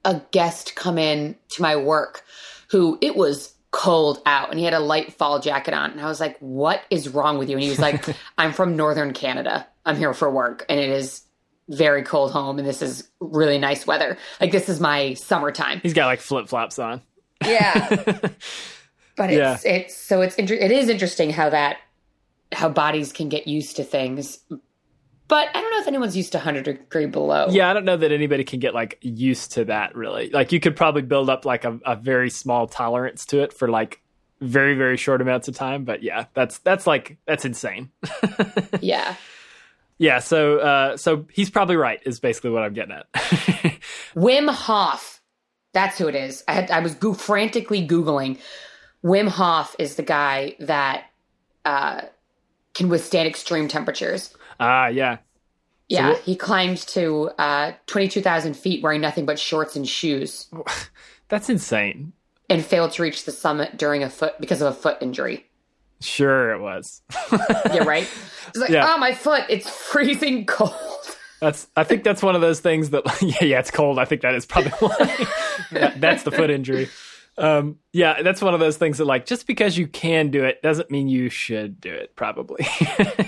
a 0.09 0.23
guest 0.31 0.75
come 0.75 0.97
in 0.99 1.37
to 1.51 1.61
my 1.63 1.77
work 1.77 2.25
who 2.71 2.97
it 3.01 3.15
was 3.15 3.55
cold 3.71 4.23
out 4.25 4.49
and 4.51 4.59
he 4.59 4.65
had 4.65 4.73
a 4.73 4.81
light 4.81 5.13
fall 5.13 5.39
jacket 5.39 5.75
on 5.75 5.91
and 5.91 6.01
I 6.01 6.07
was 6.07 6.21
like, 6.21 6.39
"What 6.39 6.81
is 6.89 7.11
wrong 7.11 7.37
with 7.37 7.51
you?" 7.51 7.57
And 7.57 7.63
he 7.63 7.69
was 7.69 7.79
like, 7.79 8.05
"I'm 8.39 8.53
from 8.53 8.77
northern 8.77 9.13
Canada. 9.13 9.67
I'm 9.85 9.97
here 9.97 10.15
for 10.15 10.31
work 10.31 10.65
and 10.71 10.81
it 10.81 10.89
is 10.89 11.23
very 11.69 12.03
cold 12.03 12.33
home 12.33 12.59
and 12.59 12.67
this 12.67 12.81
is 12.81 13.07
really 13.21 13.59
nice 13.59 13.87
weather. 13.87 14.17
Like 14.41 14.53
this 14.53 14.69
is 14.71 14.81
my 14.81 15.15
summertime." 15.15 15.81
He's 15.83 15.93
got 15.95 16.07
like 16.07 16.21
flip 16.21 16.49
flops 16.49 16.79
on. 16.79 17.03
Yeah. 17.45 17.89
but 19.17 19.31
Yeah. 19.31 19.55
it's 19.55 19.65
it's 19.67 19.97
so 19.97 20.23
it's 20.23 20.37
inter- 20.37 20.55
it 20.55 20.71
is 20.73 20.89
interesting 20.89 21.31
how 21.31 21.51
that 21.51 21.77
how 22.53 22.71
bodies 22.71 23.13
can 23.13 23.29
get 23.29 23.47
used 23.47 23.77
to 23.77 23.85
things. 23.85 24.39
But 25.29 25.49
I 25.55 25.61
don't 25.61 25.71
know 25.71 25.81
if 25.81 25.87
anyone's 25.87 26.17
used 26.17 26.33
to 26.33 26.39
100 26.39 26.65
degree 26.65 27.07
below. 27.07 27.49
Yeah, 27.51 27.71
I 27.71 27.75
don't 27.75 27.85
know 27.85 27.99
that 27.99 28.13
anybody 28.13 28.45
can 28.45 28.61
get 28.61 28.75
like 28.75 28.99
used 29.03 29.53
to 29.53 29.67
that 29.67 29.95
really. 29.95 30.31
Like, 30.31 30.53
you 30.53 30.59
could 30.61 30.75
probably 30.75 31.03
build 31.03 31.29
up 31.29 31.45
like 31.45 31.65
a, 31.65 31.79
a 31.85 31.97
very 31.97 32.31
small 32.31 32.67
tolerance 32.67 33.27
to 33.27 33.43
it 33.43 33.53
for 33.53 33.69
like 33.69 34.01
very 34.41 34.75
very 34.75 34.97
short 34.97 35.21
amounts 35.21 35.49
of 35.49 35.55
time. 35.55 35.85
But 35.85 36.03
yeah, 36.03 36.27
that's 36.35 36.59
that's 36.59 36.87
like 36.87 37.19
that's 37.27 37.45
insane. 37.45 37.91
Yeah. 38.81 39.17
yeah. 39.99 40.21
So 40.21 40.59
uh, 40.59 40.97
so 40.97 41.27
he's 41.33 41.51
probably 41.51 41.77
right. 41.77 42.01
Is 42.07 42.21
basically 42.21 42.51
what 42.51 42.63
I'm 42.63 42.73
getting 42.73 42.95
at. 42.95 43.13
Wim 44.15 44.49
Hof. 44.51 45.21
That's 45.73 45.99
who 45.99 46.09
it 46.09 46.15
is. 46.15 46.45
I 46.49 46.53
had 46.53 46.71
I 46.71 46.81
was 46.81 46.95
go- 46.95 47.15
frantically 47.15 47.87
googling. 47.87 48.39
Wim 49.05 49.29
Hof 49.29 49.77
is 49.79 49.97
the 49.97 50.03
guy 50.03 50.57
that 50.61 51.05
uh, 51.65 52.03
can 52.75 52.89
withstand 52.89 53.29
extreme 53.29 53.69
temperatures. 53.69 54.35
Ah, 54.61 54.89
yeah. 54.89 55.19
Yeah, 55.89 56.11
what- 56.11 56.21
he 56.21 56.37
climbed 56.37 56.79
to 56.89 57.31
uh, 57.39 57.73
22,000 57.87 58.55
feet 58.55 58.83
wearing 58.83 59.01
nothing 59.01 59.25
but 59.27 59.39
shorts 59.39 59.75
and 59.77 59.89
shoes 59.89 60.49
That's 61.29 61.49
insane. 61.49 62.13
and 62.51 62.65
failed 62.65 62.93
to 62.93 63.03
reach 63.03 63.25
the 63.25 63.33
summit 63.33 63.77
during 63.79 64.03
a 64.03 64.11
foot 64.11 64.35
because 64.41 64.61
of 64.61 64.69
a 64.69 64.75
foot 64.77 64.99
injury. 65.01 65.47
Sure, 66.01 66.53
it 66.53 66.61
was. 66.61 67.03
Yeah, 67.73 67.85
right? 67.85 68.09
It's 68.49 68.57
like, 68.59 68.71
Yeah. 68.71 68.87
oh, 68.95 68.99
my 68.99 69.15
foot, 69.15 69.45
it's 69.49 69.69
freezing 69.91 70.47
cold. 70.47 70.73
That's. 71.41 71.69
I 71.77 71.85
think 71.85 72.03
that's 72.05 72.23
one 72.23 72.35
of 72.35 72.41
those 72.41 72.61
things 72.61 72.91
that. 72.91 73.05
Yeah, 73.23 73.45
yeah. 73.45 73.59
It's 73.61 73.71
cold. 73.71 73.99
I 73.99 74.05
think 74.05 74.23
that 74.23 74.35
is 74.35 74.45
probably 74.47 74.73
why. 74.73 75.27
That- 75.73 76.01
that's 76.01 76.23
the 76.25 76.31
foot 76.33 76.51
injury. 76.51 76.89
Um, 77.37 77.79
yeah, 77.93 78.23
that's 78.23 78.43
one 78.43 78.55
of 78.55 78.61
those 78.61 78.77
things 78.77 78.99
that, 78.99 79.05
like, 79.05 79.25
just 79.25 79.47
because 79.47 79.79
you 79.79 79.87
can 79.87 80.31
do 80.31 80.45
it 80.45 80.61
doesn't 80.63 80.91
mean 80.91 81.07
you 81.09 81.29
should 81.31 81.81
do 81.81 81.93
it. 81.93 82.17
Probably. 82.17 82.67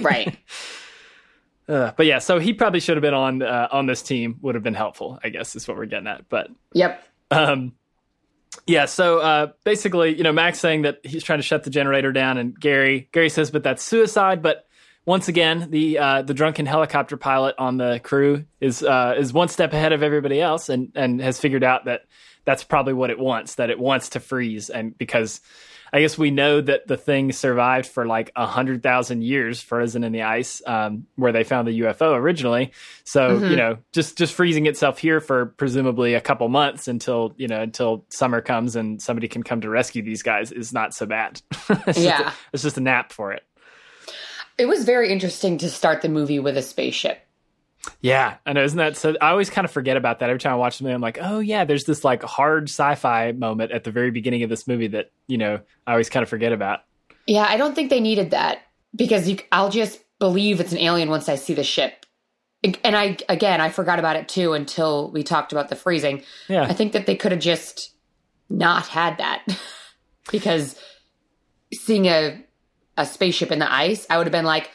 right. 0.00 0.36
Uh, 1.70 1.92
but 1.96 2.06
yeah, 2.06 2.18
so 2.18 2.38
he 2.40 2.52
probably 2.52 2.80
should 2.80 2.96
have 2.96 3.02
been 3.02 3.14
on 3.14 3.42
uh, 3.42 3.68
on 3.70 3.86
this 3.86 4.02
team. 4.02 4.38
Would 4.42 4.56
have 4.56 4.64
been 4.64 4.74
helpful, 4.74 5.20
I 5.22 5.28
guess, 5.28 5.54
is 5.54 5.68
what 5.68 5.76
we're 5.76 5.86
getting 5.86 6.08
at. 6.08 6.28
But 6.28 6.48
Yep. 6.74 7.02
um, 7.30 7.72
yeah, 8.66 8.86
so 8.86 9.18
uh, 9.20 9.52
basically, 9.64 10.16
you 10.16 10.24
know, 10.24 10.32
Mac 10.32 10.56
saying 10.56 10.82
that 10.82 10.98
he's 11.04 11.22
trying 11.22 11.38
to 11.38 11.44
shut 11.44 11.62
the 11.62 11.70
generator 11.70 12.12
down, 12.12 12.38
and 12.38 12.58
Gary 12.58 13.08
Gary 13.12 13.28
says, 13.28 13.50
but 13.50 13.62
that's 13.62 13.82
suicide. 13.82 14.42
But 14.42 14.66
once 15.06 15.28
again, 15.28 15.70
the 15.70 15.98
uh, 15.98 16.22
the 16.22 16.34
drunken 16.34 16.66
helicopter 16.66 17.16
pilot 17.16 17.54
on 17.58 17.76
the 17.76 18.00
crew 18.02 18.44
is 18.60 18.82
uh, 18.82 19.14
is 19.16 19.32
one 19.32 19.48
step 19.48 19.72
ahead 19.72 19.92
of 19.92 20.02
everybody 20.02 20.40
else, 20.40 20.68
and 20.68 20.90
and 20.94 21.20
has 21.20 21.38
figured 21.38 21.64
out 21.64 21.84
that 21.84 22.02
that's 22.44 22.64
probably 22.64 22.92
what 22.92 23.10
it 23.10 23.18
wants. 23.18 23.54
That 23.54 23.70
it 23.70 23.78
wants 23.78 24.10
to 24.10 24.20
freeze, 24.20 24.70
and 24.70 24.96
because 24.98 25.40
I 25.92 26.00
guess 26.00 26.16
we 26.16 26.30
know 26.30 26.60
that 26.60 26.86
the 26.86 26.96
thing 26.96 27.32
survived 27.32 27.86
for 27.86 28.06
like 28.06 28.30
a 28.36 28.46
hundred 28.46 28.82
thousand 28.82 29.22
years, 29.22 29.60
frozen 29.60 30.04
in 30.04 30.12
the 30.12 30.22
ice, 30.22 30.62
um, 30.66 31.06
where 31.16 31.32
they 31.32 31.44
found 31.44 31.66
the 31.66 31.80
UFO 31.80 32.14
originally. 32.14 32.72
So 33.04 33.38
you 33.38 33.56
know, 33.56 33.78
just 33.92 34.16
just 34.16 34.32
freezing 34.34 34.66
itself 34.66 34.98
here 34.98 35.20
for 35.20 35.46
presumably 35.46 36.14
a 36.14 36.20
couple 36.20 36.48
months 36.48 36.86
until 36.88 37.34
you 37.36 37.48
know 37.48 37.60
until 37.60 38.04
summer 38.10 38.40
comes 38.40 38.76
and 38.76 39.02
somebody 39.02 39.28
can 39.28 39.42
come 39.42 39.60
to 39.62 39.68
rescue 39.68 40.02
these 40.02 40.22
guys 40.22 40.52
is 40.52 40.72
not 40.72 40.94
so 40.94 41.06
bad. 41.06 41.40
it's 41.68 41.84
just 41.84 41.98
Yeah. 41.98 42.28
a, 42.28 42.32
it's 42.52 42.62
just 42.62 42.76
a 42.78 42.80
nap 42.80 43.12
for 43.12 43.32
it. 43.32 43.42
It 44.58 44.66
was 44.66 44.84
very 44.84 45.10
interesting 45.10 45.56
to 45.58 45.70
start 45.70 46.02
the 46.02 46.08
movie 46.08 46.38
with 46.38 46.56
a 46.56 46.62
spaceship. 46.62 47.18
Yeah, 48.00 48.36
I 48.44 48.52
know. 48.52 48.62
Isn't 48.62 48.78
that 48.78 48.96
so? 48.96 49.14
I 49.20 49.30
always 49.30 49.50
kind 49.50 49.64
of 49.64 49.70
forget 49.70 49.96
about 49.96 50.18
that 50.20 50.28
every 50.28 50.38
time 50.38 50.52
I 50.52 50.56
watch 50.56 50.78
the 50.78 50.84
movie. 50.84 50.94
I'm 50.94 51.00
like, 51.00 51.18
oh 51.20 51.40
yeah, 51.40 51.64
there's 51.64 51.84
this 51.84 52.04
like 52.04 52.22
hard 52.22 52.64
sci-fi 52.64 53.32
moment 53.32 53.72
at 53.72 53.84
the 53.84 53.90
very 53.90 54.10
beginning 54.10 54.42
of 54.42 54.50
this 54.50 54.66
movie 54.66 54.88
that 54.88 55.10
you 55.26 55.38
know 55.38 55.60
I 55.86 55.92
always 55.92 56.10
kind 56.10 56.22
of 56.22 56.28
forget 56.28 56.52
about. 56.52 56.80
Yeah, 57.26 57.46
I 57.48 57.56
don't 57.56 57.74
think 57.74 57.90
they 57.90 58.00
needed 58.00 58.32
that 58.32 58.62
because 58.94 59.28
you, 59.28 59.38
I'll 59.52 59.70
just 59.70 60.00
believe 60.18 60.60
it's 60.60 60.72
an 60.72 60.78
alien 60.78 61.08
once 61.10 61.28
I 61.28 61.36
see 61.36 61.54
the 61.54 61.64
ship. 61.64 62.04
And 62.62 62.94
I, 62.94 63.16
again, 63.30 63.62
I 63.62 63.70
forgot 63.70 63.98
about 63.98 64.16
it 64.16 64.28
too 64.28 64.52
until 64.52 65.10
we 65.10 65.22
talked 65.22 65.52
about 65.52 65.70
the 65.70 65.76
freezing. 65.76 66.22
Yeah, 66.48 66.64
I 66.64 66.74
think 66.74 66.92
that 66.92 67.06
they 67.06 67.16
could 67.16 67.32
have 67.32 67.40
just 67.40 67.94
not 68.50 68.86
had 68.88 69.16
that 69.18 69.46
because 70.30 70.78
seeing 71.72 72.06
a 72.06 72.44
a 72.98 73.06
spaceship 73.06 73.50
in 73.50 73.58
the 73.58 73.72
ice, 73.72 74.06
I 74.10 74.18
would 74.18 74.26
have 74.26 74.32
been 74.32 74.44
like, 74.44 74.70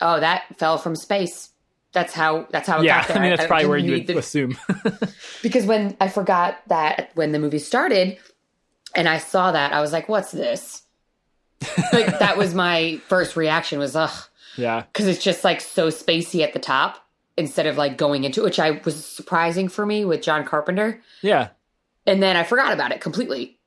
"Oh, 0.00 0.18
that 0.18 0.58
fell 0.58 0.78
from 0.78 0.96
space." 0.96 1.50
That's 1.92 2.12
how. 2.12 2.46
That's 2.50 2.68
how 2.68 2.80
it 2.80 2.84
yeah. 2.84 3.00
got 3.00 3.08
there. 3.08 3.16
I 3.16 3.20
mean, 3.20 3.30
that's 3.30 3.46
probably 3.46 3.62
didn't 3.62 3.70
where 3.70 3.78
you 3.78 3.92
would 3.92 4.06
the- 4.06 4.18
assume. 4.18 4.58
because 5.42 5.66
when 5.66 5.96
I 6.00 6.08
forgot 6.08 6.58
that 6.68 7.10
when 7.14 7.32
the 7.32 7.38
movie 7.38 7.58
started, 7.58 8.18
and 8.94 9.08
I 9.08 9.18
saw 9.18 9.52
that, 9.52 9.72
I 9.72 9.80
was 9.80 9.92
like, 9.92 10.08
"What's 10.08 10.30
this?" 10.32 10.82
like 11.92 12.18
that 12.18 12.36
was 12.38 12.54
my 12.54 13.00
first 13.08 13.36
reaction 13.36 13.80
was 13.80 13.96
ugh 13.96 14.28
yeah, 14.56 14.82
because 14.92 15.06
it's 15.06 15.22
just 15.22 15.44
like 15.44 15.60
so 15.60 15.88
spacey 15.88 16.42
at 16.42 16.52
the 16.52 16.58
top 16.58 17.04
instead 17.36 17.66
of 17.66 17.76
like 17.76 17.96
going 17.96 18.24
into 18.24 18.40
it, 18.40 18.44
which 18.44 18.58
I 18.58 18.80
was 18.84 19.04
surprising 19.04 19.68
for 19.68 19.86
me 19.86 20.04
with 20.04 20.22
John 20.22 20.44
Carpenter. 20.44 21.00
yeah. 21.22 21.50
And 22.06 22.22
then 22.22 22.36
I 22.36 22.42
forgot 22.42 22.72
about 22.72 22.90
it 22.90 23.02
completely. 23.02 23.58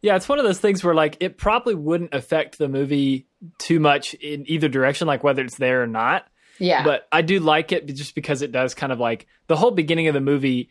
Yeah, 0.00 0.16
it's 0.16 0.28
one 0.28 0.38
of 0.38 0.44
those 0.44 0.58
things 0.58 0.82
where 0.82 0.94
like 0.94 1.18
it 1.20 1.36
probably 1.36 1.74
wouldn't 1.74 2.14
affect 2.14 2.58
the 2.58 2.68
movie 2.68 3.26
too 3.58 3.78
much 3.78 4.14
in 4.14 4.48
either 4.50 4.68
direction, 4.68 5.06
like 5.06 5.22
whether 5.22 5.42
it's 5.42 5.56
there 5.56 5.82
or 5.82 5.86
not. 5.86 6.26
Yeah. 6.58 6.82
But 6.84 7.06
I 7.12 7.22
do 7.22 7.40
like 7.40 7.72
it 7.72 7.86
just 7.86 8.14
because 8.14 8.42
it 8.42 8.52
does 8.52 8.74
kind 8.74 8.92
of 8.92 8.98
like 9.00 9.26
the 9.46 9.56
whole 9.56 9.70
beginning 9.70 10.08
of 10.08 10.14
the 10.14 10.20
movie. 10.20 10.70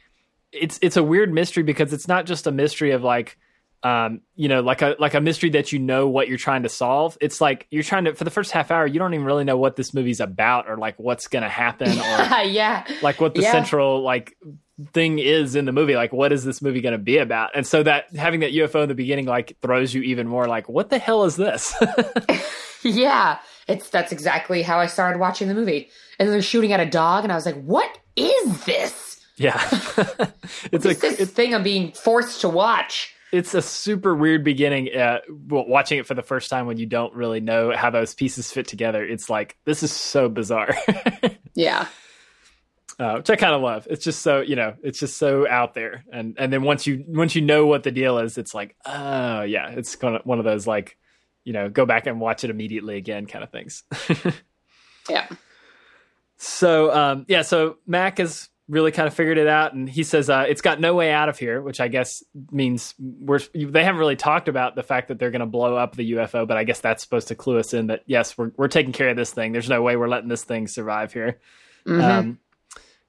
It's 0.52 0.80
it's 0.82 0.98
a 0.98 1.04
weird 1.04 1.34
mystery 1.34 1.64
because 1.64 1.94
it's 1.94 2.08
not 2.08 2.26
just 2.26 2.48
a 2.48 2.52
mystery 2.52 2.92
of 2.92 3.04
like, 3.04 3.38
um, 3.84 4.22
you 4.36 4.48
know, 4.48 4.62
like 4.62 4.82
a 4.82 4.96
like 5.00 5.14
a 5.14 5.22
mystery 5.22 5.50
that 5.52 5.72
you 5.72 5.80
know 5.80 6.08
what 6.08 6.28
you're 6.28 6.38
trying 6.38 6.64
to 6.64 6.70
solve. 6.70 7.18
It's 7.22 7.42
like 7.42 7.68
you're 7.72 7.84
trying 7.84 8.06
to 8.06 8.16
for 8.16 8.24
the 8.24 8.32
first 8.32 8.52
half 8.52 8.72
hour 8.72 8.88
you 8.88 8.98
don't 9.00 9.14
even 9.14 9.26
really 9.26 9.44
know 9.44 9.58
what 9.58 9.76
this 9.76 9.94
movie's 9.94 10.20
about 10.22 10.70
or 10.70 10.78
like 10.78 10.98
what's 10.98 11.28
gonna 11.28 11.50
happen 11.50 11.90
or 12.00 12.42
yeah. 12.44 12.86
like 13.02 13.20
what 13.20 13.36
the 13.36 13.42
Yeah. 13.42 13.52
central 13.52 14.02
like 14.02 14.38
thing 14.94 15.20
is 15.20 15.56
in 15.56 15.66
the 15.66 15.72
movie. 15.72 15.96
Like, 15.96 16.12
what 16.12 16.32
is 16.34 16.44
this 16.44 16.62
movie 16.62 16.82
going 16.82 16.92
to 16.92 16.98
be 16.98 17.18
about? 17.18 17.52
And 17.56 17.66
so 17.66 17.82
that 17.84 18.14
having 18.14 18.42
that 18.42 18.52
UFO 18.52 18.84
in 18.84 18.90
the 18.90 18.96
beginning 18.96 19.26
like 19.26 19.56
throws 19.62 19.94
you 19.94 20.02
even 20.02 20.28
more. 20.28 20.48
Like, 20.48 20.68
what 20.68 20.90
the 20.90 20.98
hell 21.00 21.24
is 21.24 21.36
this? 21.38 21.74
yeah, 22.90 23.40
it's 23.68 23.90
that's 23.90 24.12
exactly 24.12 24.62
how 24.62 24.80
I 24.80 24.86
started 24.86 25.20
watching 25.20 25.48
the 25.48 25.56
movie. 25.56 25.90
And 26.20 26.30
they're 26.30 26.42
shooting 26.42 26.72
at 26.72 26.80
a 26.80 26.86
dog, 26.86 27.24
and 27.24 27.32
I 27.32 27.36
was 27.36 27.46
like, 27.46 27.62
"What 27.64 27.98
is 28.16 28.64
this?" 28.66 29.26
Yeah, 29.38 29.58
it's 30.72 30.86
a 30.86 30.94
this 30.94 31.32
thing 31.32 31.56
I'm 31.56 31.64
being 31.64 31.92
forced 31.92 32.42
to 32.42 32.50
watch. 32.50 33.14
It's 33.32 33.56
a 33.56 33.62
super 33.62 34.16
weird 34.16 34.44
beginning. 34.44 34.96
Uh, 34.96 35.20
watching 35.50 35.98
it 35.98 36.06
for 36.06 36.14
the 36.14 36.22
first 36.22 36.50
time 36.50 36.68
when 36.68 36.78
you 36.78 36.86
don't 36.86 37.14
really 37.14 37.40
know 37.40 37.76
how 37.76 37.90
those 37.90 38.14
pieces 38.14 38.52
fit 38.52 38.68
together, 38.68 39.04
it's 39.04 39.30
like 39.30 39.58
this 39.66 39.82
is 39.82 39.92
so 39.92 40.30
bizarre. 40.30 40.76
yeah, 41.56 41.88
uh, 43.00 43.16
which 43.16 43.30
I 43.30 43.36
kind 43.36 43.56
of 43.56 43.62
love. 43.62 43.88
It's 43.90 44.06
just 44.06 44.22
so 44.22 44.42
you 44.42 44.56
know, 44.56 44.76
it's 44.84 45.00
just 45.00 45.18
so 45.18 45.50
out 45.50 45.74
there, 45.74 46.06
and 46.14 46.36
and 46.38 46.54
then 46.54 46.62
once 46.62 46.86
you 46.86 47.04
once 47.08 47.36
you 47.36 47.42
know 47.42 47.66
what 47.66 47.84
the 47.84 47.92
deal 47.92 48.20
is, 48.20 48.38
it's 48.38 48.54
like, 48.54 48.76
oh 48.86 49.42
yeah, 49.42 49.70
it's 49.72 49.96
kind 49.96 50.16
of 50.16 50.22
one 50.26 50.38
of 50.38 50.46
those 50.46 50.68
like, 50.68 50.98
you 51.46 51.54
know, 51.54 51.70
go 51.70 51.86
back 51.86 52.08
and 52.08 52.20
watch 52.20 52.44
it 52.44 52.50
immediately 52.50 52.98
again 52.98 53.28
kind 53.28 53.44
of 53.44 53.52
things. 53.52 53.84
yeah. 55.10 55.28
So 56.38 56.94
um, 56.94 57.26
yeah, 57.30 57.44
so 57.44 57.78
Mac 57.88 58.18
has 58.18 58.50
really 58.68 58.92
kind 58.92 59.08
of 59.08 59.14
figured 59.14 59.38
it 59.38 59.48
out, 59.48 59.74
and 59.74 59.88
he 59.88 60.04
says 60.04 60.30
uh, 60.30 60.46
it's 60.48 60.62
got 60.62 60.80
no 60.82 60.96
way 60.96 61.12
out 61.12 61.30
of 61.30 61.38
here, 61.38 61.62
which 61.62 61.80
I 61.80 61.88
guess 61.88 62.24
means 62.52 62.96
we're 63.00 63.40
they 63.54 63.84
haven't 63.84 64.00
really 64.00 64.16
talked 64.16 64.48
about 64.48 64.76
the 64.76 64.84
fact 64.84 65.08
that 65.10 65.20
they're 65.20 65.32
going 65.32 65.42
to 65.42 65.46
blow 65.46 65.76
up 65.78 65.96
the 65.96 66.14
UFO, 66.14 66.48
but 66.48 66.58
I 66.58 66.64
guess 66.64 66.82
that's 66.82 67.04
supposed 67.04 67.30
to 67.30 67.36
clue 67.36 67.60
us 67.60 67.74
in 67.74 67.88
that 67.88 68.04
yes, 68.06 68.38
we're 68.38 68.52
we're 68.58 68.68
taking 68.68 68.92
care 68.92 69.10
of 69.10 69.16
this 69.16 69.32
thing. 69.32 69.52
There's 69.52 69.70
no 69.70 69.82
way 69.82 69.96
we're 69.96 70.10
letting 70.10 70.30
this 70.30 70.44
thing 70.44 70.68
survive 70.68 71.14
here. 71.14 71.40
Mm-hmm. 71.86 72.02
Um, 72.02 72.40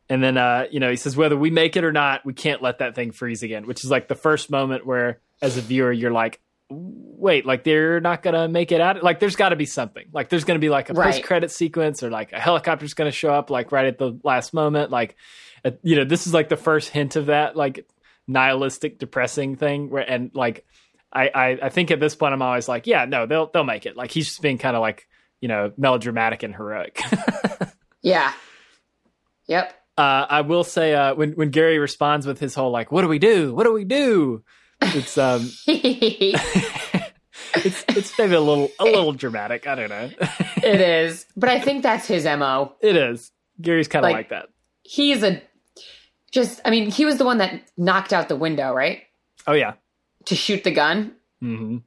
and 0.08 0.22
then 0.22 0.36
uh, 0.36 0.66
you 0.70 0.78
know 0.78 0.90
he 0.90 0.96
says 0.96 1.16
whether 1.16 1.36
we 1.36 1.50
make 1.50 1.76
it 1.76 1.84
or 1.84 1.92
not, 1.92 2.24
we 2.24 2.34
can't 2.34 2.62
let 2.62 2.78
that 2.78 2.94
thing 2.94 3.10
freeze 3.10 3.42
again, 3.42 3.66
which 3.66 3.82
is 3.82 3.90
like 3.90 4.08
the 4.08 4.14
first 4.14 4.50
moment 4.50 4.86
where 4.86 5.20
as 5.42 5.56
a 5.56 5.60
viewer 5.62 5.92
you're 5.92 6.12
like, 6.12 6.40
wait, 6.70 7.46
like 7.46 7.64
they're 7.64 8.00
not 8.00 8.22
gonna 8.22 8.48
make 8.48 8.72
it 8.72 8.80
out. 8.80 9.02
Like 9.02 9.20
there's 9.20 9.36
got 9.36 9.50
to 9.50 9.56
be 9.56 9.66
something. 9.66 10.06
Like 10.12 10.28
there's 10.28 10.44
gonna 10.44 10.58
be 10.58 10.68
like 10.68 10.90
a 10.90 10.94
right. 10.94 11.12
post 11.12 11.24
credit 11.24 11.50
sequence 11.50 12.02
or 12.02 12.10
like 12.10 12.32
a 12.32 12.40
helicopter's 12.40 12.94
gonna 12.94 13.12
show 13.12 13.32
up 13.32 13.50
like 13.50 13.72
right 13.72 13.86
at 13.86 13.98
the 13.98 14.18
last 14.24 14.52
moment. 14.52 14.90
Like 14.90 15.16
uh, 15.64 15.72
you 15.82 15.96
know, 15.96 16.04
this 16.04 16.26
is 16.26 16.34
like 16.34 16.48
the 16.48 16.56
first 16.56 16.88
hint 16.88 17.16
of 17.16 17.26
that 17.26 17.56
like 17.56 17.86
nihilistic, 18.26 18.98
depressing 18.98 19.56
thing. 19.56 19.90
Where 19.90 20.08
and 20.08 20.30
like 20.34 20.66
I, 21.12 21.28
I 21.28 21.58
I 21.62 21.68
think 21.68 21.90
at 21.90 22.00
this 22.00 22.14
point 22.14 22.34
I'm 22.34 22.42
always 22.42 22.68
like, 22.68 22.86
yeah, 22.86 23.04
no, 23.04 23.26
they'll 23.26 23.50
they'll 23.52 23.64
make 23.64 23.86
it. 23.86 23.96
Like 23.96 24.10
he's 24.10 24.26
just 24.26 24.42
being 24.42 24.58
kind 24.58 24.76
of 24.76 24.80
like 24.80 25.08
you 25.40 25.48
know 25.48 25.72
melodramatic 25.76 26.42
and 26.42 26.54
heroic. 26.54 27.00
yeah. 28.02 28.32
Yep. 29.48 29.72
Uh, 29.98 30.26
I 30.28 30.40
will 30.42 30.64
say 30.64 30.94
uh, 30.94 31.14
when 31.14 31.32
when 31.32 31.50
Gary 31.50 31.78
responds 31.78 32.26
with 32.26 32.38
his 32.38 32.54
whole 32.54 32.70
like, 32.70 32.92
"What 32.92 33.02
do 33.02 33.08
we 33.08 33.18
do? 33.18 33.54
What 33.54 33.64
do 33.64 33.72
we 33.72 33.84
do?" 33.84 34.44
It's 34.94 35.18
um, 35.18 35.50
it's 37.54 37.84
it's 37.88 38.18
maybe 38.18 38.34
a 38.34 38.40
little 38.40 38.70
a 38.78 38.84
little 38.84 39.12
dramatic. 39.12 39.66
I 39.66 39.74
don't 39.74 39.88
know. 39.88 40.10
it 40.62 40.80
is, 40.80 41.26
but 41.36 41.48
I 41.48 41.60
think 41.60 41.82
that's 41.82 42.06
his 42.06 42.24
mo. 42.24 42.74
It 42.80 42.96
is. 42.96 43.32
Gary's 43.60 43.88
kind 43.88 44.04
of 44.04 44.10
like, 44.10 44.16
like 44.16 44.28
that. 44.30 44.48
He's 44.82 45.22
a 45.22 45.42
just. 46.32 46.60
I 46.64 46.70
mean, 46.70 46.90
he 46.90 47.04
was 47.04 47.18
the 47.18 47.24
one 47.24 47.38
that 47.38 47.62
knocked 47.76 48.12
out 48.12 48.28
the 48.28 48.36
window, 48.36 48.72
right? 48.72 49.02
Oh 49.46 49.52
yeah. 49.52 49.74
To 50.26 50.36
shoot 50.36 50.64
the 50.64 50.72
gun. 50.72 51.12
Mm-hmm. 51.42 51.78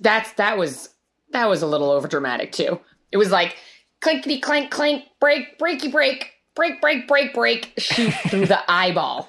That's 0.00 0.32
that 0.34 0.58
was 0.58 0.88
that 1.32 1.48
was 1.48 1.62
a 1.62 1.66
little 1.66 1.90
over 1.90 2.08
dramatic 2.08 2.52
too. 2.52 2.80
It 3.10 3.16
was 3.16 3.30
like 3.30 3.56
clinkety 4.00 4.40
clank 4.40 4.70
clank 4.70 5.04
break 5.20 5.58
breaky 5.58 5.90
break 5.90 6.30
break 6.54 6.80
break 6.80 7.06
break 7.06 7.34
break 7.34 7.72
shoot 7.78 8.12
through 8.28 8.46
the 8.46 8.70
eyeball. 8.70 9.28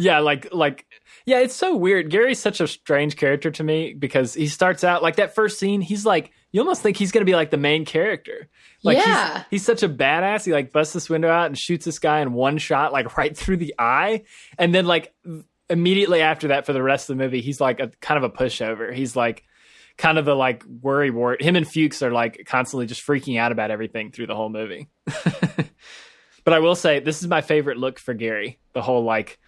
Yeah, 0.00 0.20
like 0.20 0.54
like 0.54 0.86
yeah, 1.26 1.40
it's 1.40 1.56
so 1.56 1.74
weird. 1.74 2.08
Gary's 2.08 2.38
such 2.38 2.60
a 2.60 2.68
strange 2.68 3.16
character 3.16 3.50
to 3.50 3.64
me 3.64 3.94
because 3.94 4.32
he 4.32 4.46
starts 4.46 4.84
out 4.84 5.02
like 5.02 5.16
that 5.16 5.34
first 5.34 5.58
scene. 5.58 5.80
He's 5.80 6.06
like, 6.06 6.30
you 6.52 6.60
almost 6.60 6.82
think 6.82 6.96
he's 6.96 7.10
going 7.10 7.22
to 7.22 7.30
be 7.30 7.34
like 7.34 7.50
the 7.50 7.56
main 7.56 7.84
character. 7.84 8.48
Like 8.84 8.98
yeah. 8.98 9.38
he's, 9.38 9.44
he's 9.50 9.66
such 9.66 9.82
a 9.82 9.88
badass. 9.88 10.44
He 10.44 10.52
like 10.52 10.72
busts 10.72 10.94
this 10.94 11.10
window 11.10 11.28
out 11.28 11.46
and 11.46 11.58
shoots 11.58 11.84
this 11.84 11.98
guy 11.98 12.20
in 12.20 12.32
one 12.32 12.58
shot, 12.58 12.92
like 12.92 13.16
right 13.18 13.36
through 13.36 13.56
the 13.56 13.74
eye. 13.76 14.22
And 14.56 14.72
then 14.72 14.86
like 14.86 15.12
immediately 15.68 16.22
after 16.22 16.48
that, 16.48 16.64
for 16.64 16.72
the 16.72 16.82
rest 16.82 17.10
of 17.10 17.16
the 17.16 17.24
movie, 17.24 17.40
he's 17.40 17.60
like 17.60 17.80
a 17.80 17.90
kind 18.00 18.22
of 18.22 18.30
a 18.30 18.32
pushover. 18.32 18.94
He's 18.94 19.16
like 19.16 19.42
kind 19.96 20.16
of 20.16 20.26
the 20.26 20.36
like 20.36 20.64
worry 20.64 21.10
wart. 21.10 21.42
Him 21.42 21.56
and 21.56 21.66
Fuchs 21.66 22.02
are 22.02 22.12
like 22.12 22.44
constantly 22.46 22.86
just 22.86 23.04
freaking 23.04 23.36
out 23.36 23.50
about 23.50 23.72
everything 23.72 24.12
through 24.12 24.28
the 24.28 24.36
whole 24.36 24.48
movie. 24.48 24.88
but 26.44 26.54
I 26.54 26.60
will 26.60 26.76
say 26.76 27.00
this 27.00 27.20
is 27.20 27.26
my 27.26 27.40
favorite 27.40 27.78
look 27.78 27.98
for 27.98 28.14
Gary. 28.14 28.60
The 28.74 28.82
whole 28.82 29.02
like 29.02 29.40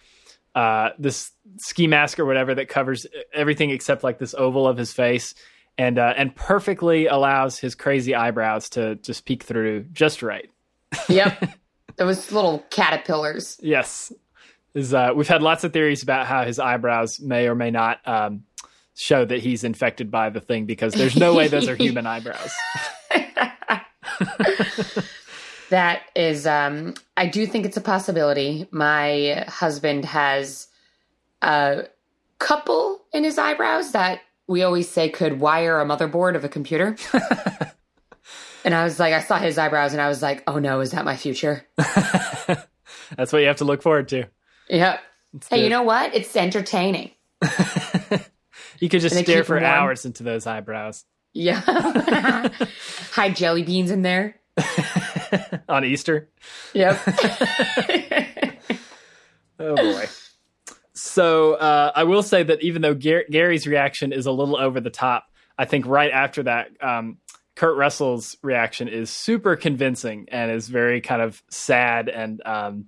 uh, 0.55 0.89
this 0.99 1.31
ski 1.57 1.87
mask 1.87 2.19
or 2.19 2.25
whatever 2.25 2.55
that 2.55 2.67
covers 2.67 3.05
everything 3.33 3.69
except 3.69 4.03
like 4.03 4.19
this 4.19 4.33
oval 4.37 4.67
of 4.67 4.77
his 4.77 4.91
face 4.91 5.33
and 5.77 5.97
uh, 5.97 6.13
and 6.15 6.35
perfectly 6.35 7.07
allows 7.07 7.57
his 7.57 7.75
crazy 7.75 8.13
eyebrows 8.13 8.69
to 8.69 8.95
just 8.95 9.25
peek 9.25 9.43
through 9.43 9.83
just 9.93 10.21
right. 10.21 10.49
yep, 11.09 11.57
those 11.95 12.31
little 12.31 12.63
caterpillars. 12.69 13.57
Yes, 13.61 14.11
is 14.73 14.93
uh, 14.93 15.11
we've 15.15 15.27
had 15.27 15.41
lots 15.41 15.63
of 15.63 15.73
theories 15.73 16.03
about 16.03 16.27
how 16.27 16.43
his 16.43 16.59
eyebrows 16.59 17.19
may 17.19 17.47
or 17.47 17.55
may 17.55 17.71
not 17.71 18.05
um, 18.05 18.43
show 18.95 19.25
that 19.25 19.39
he's 19.39 19.63
infected 19.63 20.11
by 20.11 20.29
the 20.29 20.41
thing 20.41 20.65
because 20.65 20.93
there's 20.93 21.15
no 21.15 21.33
way 21.33 21.47
those 21.47 21.67
are 21.67 21.75
human 21.77 22.05
eyebrows. 22.05 22.51
that 25.71 26.03
is 26.15 26.45
um 26.45 26.93
i 27.17 27.25
do 27.25 27.47
think 27.47 27.65
it's 27.65 27.77
a 27.77 27.81
possibility. 27.81 28.67
My 28.71 29.45
husband 29.47 30.05
has 30.05 30.67
a 31.41 31.85
couple 32.39 33.01
in 33.13 33.23
his 33.23 33.37
eyebrows 33.37 33.93
that 33.93 34.21
we 34.47 34.63
always 34.63 34.89
say 34.89 35.09
could 35.09 35.39
wire 35.39 35.79
a 35.79 35.85
motherboard 35.85 36.35
of 36.35 36.43
a 36.43 36.49
computer. 36.49 36.95
And 38.63 38.75
i 38.75 38.83
was 38.83 38.99
like 38.99 39.11
i 39.11 39.21
saw 39.21 39.39
his 39.39 39.57
eyebrows 39.57 39.93
and 39.93 39.99
i 39.99 40.07
was 40.07 40.21
like 40.21 40.43
oh 40.45 40.59
no 40.59 40.81
is 40.81 40.91
that 40.91 41.03
my 41.03 41.17
future? 41.17 41.65
That's 41.75 43.33
what 43.33 43.39
you 43.39 43.47
have 43.47 43.57
to 43.57 43.65
look 43.65 43.81
forward 43.81 44.07
to. 44.09 44.27
Yep. 44.69 44.99
Hey 45.49 45.63
you 45.63 45.69
know 45.69 45.81
what? 45.81 46.13
It's 46.13 46.35
entertaining. 46.35 47.09
You 48.79 48.89
could 48.89 49.01
just 49.01 49.15
stare 49.15 49.43
for 49.43 49.63
hours 49.63 50.05
into 50.05 50.23
those 50.23 50.47
eyebrows. 50.47 51.05
Yeah. 51.33 51.61
Hide 53.11 53.35
jelly 53.35 53.61
beans 53.61 53.91
in 53.91 54.01
there 54.01 54.41
on 55.69 55.85
Easter. 55.85 56.29
Yep. 56.73 56.99
oh 59.59 59.75
boy. 59.75 60.05
So 60.93 61.53
uh, 61.53 61.91
I 61.95 62.03
will 62.03 62.23
say 62.23 62.43
that 62.43 62.61
even 62.61 62.81
though 62.81 62.93
Gar- 62.93 63.25
Gary's 63.29 63.67
reaction 63.67 64.13
is 64.13 64.25
a 64.25 64.31
little 64.31 64.57
over 64.57 64.79
the 64.79 64.89
top, 64.89 65.25
I 65.57 65.65
think 65.65 65.85
right 65.85 66.11
after 66.11 66.43
that, 66.43 66.69
um, 66.81 67.17
Kurt 67.55 67.77
Russell's 67.77 68.37
reaction 68.41 68.87
is 68.87 69.09
super 69.09 69.55
convincing 69.55 70.27
and 70.31 70.51
is 70.51 70.67
very 70.67 71.01
kind 71.01 71.21
of 71.21 71.41
sad 71.49 72.09
and 72.09 72.41
um, 72.45 72.85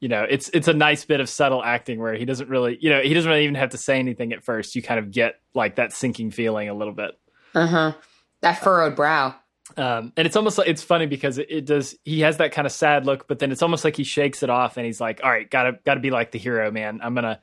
you 0.00 0.08
know 0.08 0.26
it's 0.28 0.48
it's 0.50 0.68
a 0.68 0.74
nice 0.74 1.04
bit 1.04 1.20
of 1.20 1.28
subtle 1.28 1.62
acting 1.62 2.00
where 2.00 2.14
he 2.14 2.24
doesn't 2.24 2.50
really 2.50 2.76
you 2.80 2.90
know 2.90 3.00
he 3.00 3.14
doesn't 3.14 3.30
really 3.30 3.44
even 3.44 3.54
have 3.54 3.70
to 3.70 3.78
say 3.78 3.98
anything 3.98 4.32
at 4.32 4.42
first. 4.42 4.74
You 4.74 4.82
kind 4.82 4.98
of 4.98 5.12
get 5.12 5.36
like 5.54 5.76
that 5.76 5.92
sinking 5.92 6.32
feeling 6.32 6.68
a 6.68 6.74
little 6.74 6.92
bit. 6.92 7.12
Uh 7.54 7.66
huh. 7.66 7.92
That 8.40 8.62
furrowed 8.62 8.96
brow. 8.96 9.36
Um, 9.76 10.12
and 10.16 10.26
it's 10.26 10.36
almost 10.36 10.58
like 10.58 10.68
it's 10.68 10.82
funny 10.82 11.06
because 11.06 11.38
it, 11.38 11.46
it, 11.50 11.64
does. 11.64 11.96
He 12.04 12.20
has 12.20 12.38
that 12.38 12.52
kind 12.52 12.66
of 12.66 12.72
sad 12.72 13.06
look, 13.06 13.28
but 13.28 13.38
then 13.38 13.52
it's 13.52 13.62
almost 13.62 13.84
like 13.84 13.96
he 13.96 14.04
shakes 14.04 14.42
it 14.42 14.50
off 14.50 14.76
and 14.76 14.84
he's 14.84 15.00
like, 15.00 15.20
"All 15.22 15.30
right, 15.30 15.48
gotta 15.48 15.78
gotta 15.84 16.00
be 16.00 16.10
like 16.10 16.32
the 16.32 16.38
hero, 16.38 16.70
man. 16.70 17.00
I'm 17.02 17.14
gonna, 17.14 17.40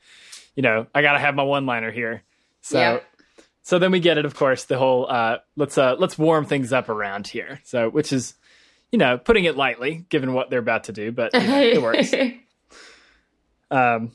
you 0.56 0.62
know, 0.62 0.86
I 0.94 1.02
gotta 1.02 1.20
have 1.20 1.34
my 1.36 1.44
one 1.44 1.66
liner 1.66 1.92
here." 1.92 2.24
So, 2.62 2.80
yep. 2.80 3.06
so 3.64 3.80
then 3.80 3.92
we 3.92 4.00
get 4.00 4.18
it, 4.18 4.26
of 4.26 4.36
course. 4.36 4.66
The 4.66 4.78
whole 4.78 5.10
uh, 5.10 5.38
let's 5.56 5.78
uh, 5.78 5.96
let's 5.98 6.18
warm 6.18 6.46
things 6.46 6.74
up 6.74 6.90
around 6.90 7.28
here. 7.28 7.62
So, 7.64 7.90
which 7.90 8.12
is, 8.12 8.36
you 8.92 9.00
know, 9.00 9.18
putting 9.18 9.46
it 9.46 9.56
lightly, 9.56 10.06
given 10.10 10.34
what 10.34 10.50
they're 10.50 10.60
about 10.60 10.86
to 10.86 10.92
do, 10.92 11.12
but 11.12 11.34
you 11.34 11.40
know, 11.40 11.62
it 11.62 11.82
works. 11.82 12.14
um, 13.72 14.12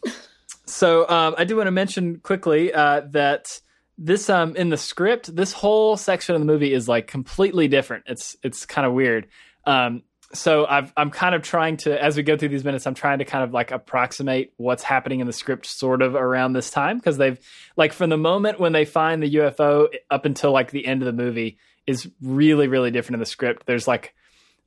so 0.67 1.09
um, 1.09 1.35
I 1.39 1.45
do 1.45 1.57
want 1.57 1.69
to 1.69 1.73
mention 1.73 2.21
quickly 2.21 2.73
uh, 2.73 3.03
that 3.11 3.61
this 3.97 4.29
um 4.29 4.57
in 4.57 4.71
the 4.71 4.77
script 4.77 5.35
this 5.35 5.53
whole 5.53 5.97
section 5.97 6.35
of 6.35 6.41
the 6.41 6.47
movie 6.47 6.73
is 6.73 6.89
like 6.89 7.07
completely 7.07 7.69
different 7.69 8.05
it's 8.07 8.37
it's 8.43 8.67
kind 8.67 8.87
of 8.87 8.93
weird 8.93 9.29
um 9.67 10.03
so 10.35 10.67
I've, 10.67 10.93
I'm 10.97 11.11
kind 11.11 11.35
of 11.35 11.43
trying 11.43 11.77
to, 11.79 12.03
as 12.03 12.17
we 12.17 12.23
go 12.23 12.37
through 12.37 12.49
these 12.49 12.65
minutes, 12.65 12.87
I'm 12.87 12.95
trying 12.95 13.19
to 13.21 13.25
kind 13.25 13.45
of 13.45 13.53
like 13.53 13.71
approximate 13.71 14.53
what's 14.57 14.83
happening 14.83 15.21
in 15.21 15.27
the 15.27 15.33
script 15.33 15.67
sort 15.67 16.03
of 16.03 16.15
around 16.15 16.53
this 16.53 16.71
time. 16.71 17.01
Cause 17.01 17.17
they've 17.17 17.39
like 17.77 17.93
from 17.93 18.11
the 18.11 18.17
moment 18.17 18.59
when 18.59 18.73
they 18.73 18.85
find 18.85 19.23
the 19.23 19.35
UFO 19.37 19.89
up 20.11 20.25
until 20.25 20.53
like 20.53 20.71
the 20.71 20.87
end 20.87 21.03
of 21.03 21.07
the 21.07 21.13
movie 21.13 21.59
is 21.87 22.11
really, 22.21 22.69
really 22.69 22.91
different 22.91 23.15
in 23.15 23.21
the 23.21 23.27
script. 23.27 23.65
There's 23.67 23.87
like, 23.87 24.15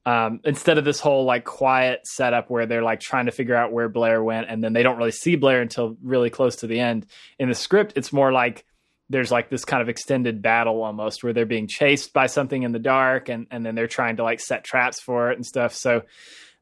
um, 0.05 0.39
instead 0.45 0.77
of 0.77 0.85
this 0.85 1.01
whole 1.01 1.25
like 1.25 1.43
quiet 1.43 2.07
setup 2.07 2.49
where 2.49 2.65
they're 2.65 2.83
like 2.83 3.01
trying 3.01 3.25
to 3.25 3.31
figure 3.31 3.55
out 3.55 3.73
where 3.73 3.89
Blair 3.89 4.23
went 4.23 4.47
and 4.49 4.63
then 4.63 4.71
they 4.71 4.83
don't 4.83 4.97
really 4.97 5.11
see 5.11 5.35
Blair 5.35 5.61
until 5.61 5.97
really 6.01 6.29
close 6.29 6.57
to 6.57 6.67
the 6.67 6.79
end. 6.79 7.05
In 7.39 7.49
the 7.49 7.55
script, 7.55 7.93
it's 7.97 8.13
more 8.13 8.31
like, 8.31 8.63
there's 9.09 9.31
like 9.31 9.49
this 9.49 9.65
kind 9.65 9.81
of 9.81 9.89
extended 9.89 10.41
battle 10.41 10.83
almost 10.83 11.23
where 11.23 11.33
they're 11.33 11.45
being 11.45 11.67
chased 11.67 12.13
by 12.13 12.27
something 12.27 12.63
in 12.63 12.71
the 12.71 12.79
dark 12.79 13.29
and, 13.29 13.47
and 13.51 13.65
then 13.65 13.75
they're 13.75 13.87
trying 13.87 14.17
to 14.17 14.23
like 14.23 14.39
set 14.39 14.63
traps 14.63 14.99
for 14.99 15.31
it 15.31 15.37
and 15.37 15.45
stuff. 15.45 15.73
So 15.73 16.03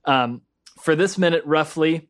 um, 0.05 0.41
for 0.81 0.95
this 0.95 1.17
minute, 1.17 1.43
roughly, 1.45 2.08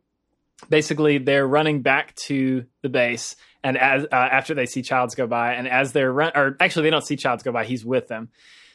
basically 0.69 1.17
they're 1.17 1.48
running 1.48 1.82
back 1.82 2.15
to 2.15 2.65
the 2.82 2.89
base 2.89 3.36
and 3.63 3.78
as 3.78 4.04
uh, 4.06 4.15
after 4.15 4.54
they 4.54 4.65
see 4.65 4.82
childs 4.82 5.15
go 5.15 5.28
by 5.28 5.54
and 5.54 5.67
as 5.67 5.91
they're 5.91 6.12
run 6.12 6.32
or 6.36 6.56
actually 6.60 6.84
they 6.84 6.89
don't 6.89 7.06
see 7.06 7.15
childs 7.15 7.43
go 7.43 7.52
by 7.52 7.65
he's 7.65 7.86
with 7.86 8.08
them 8.08 8.30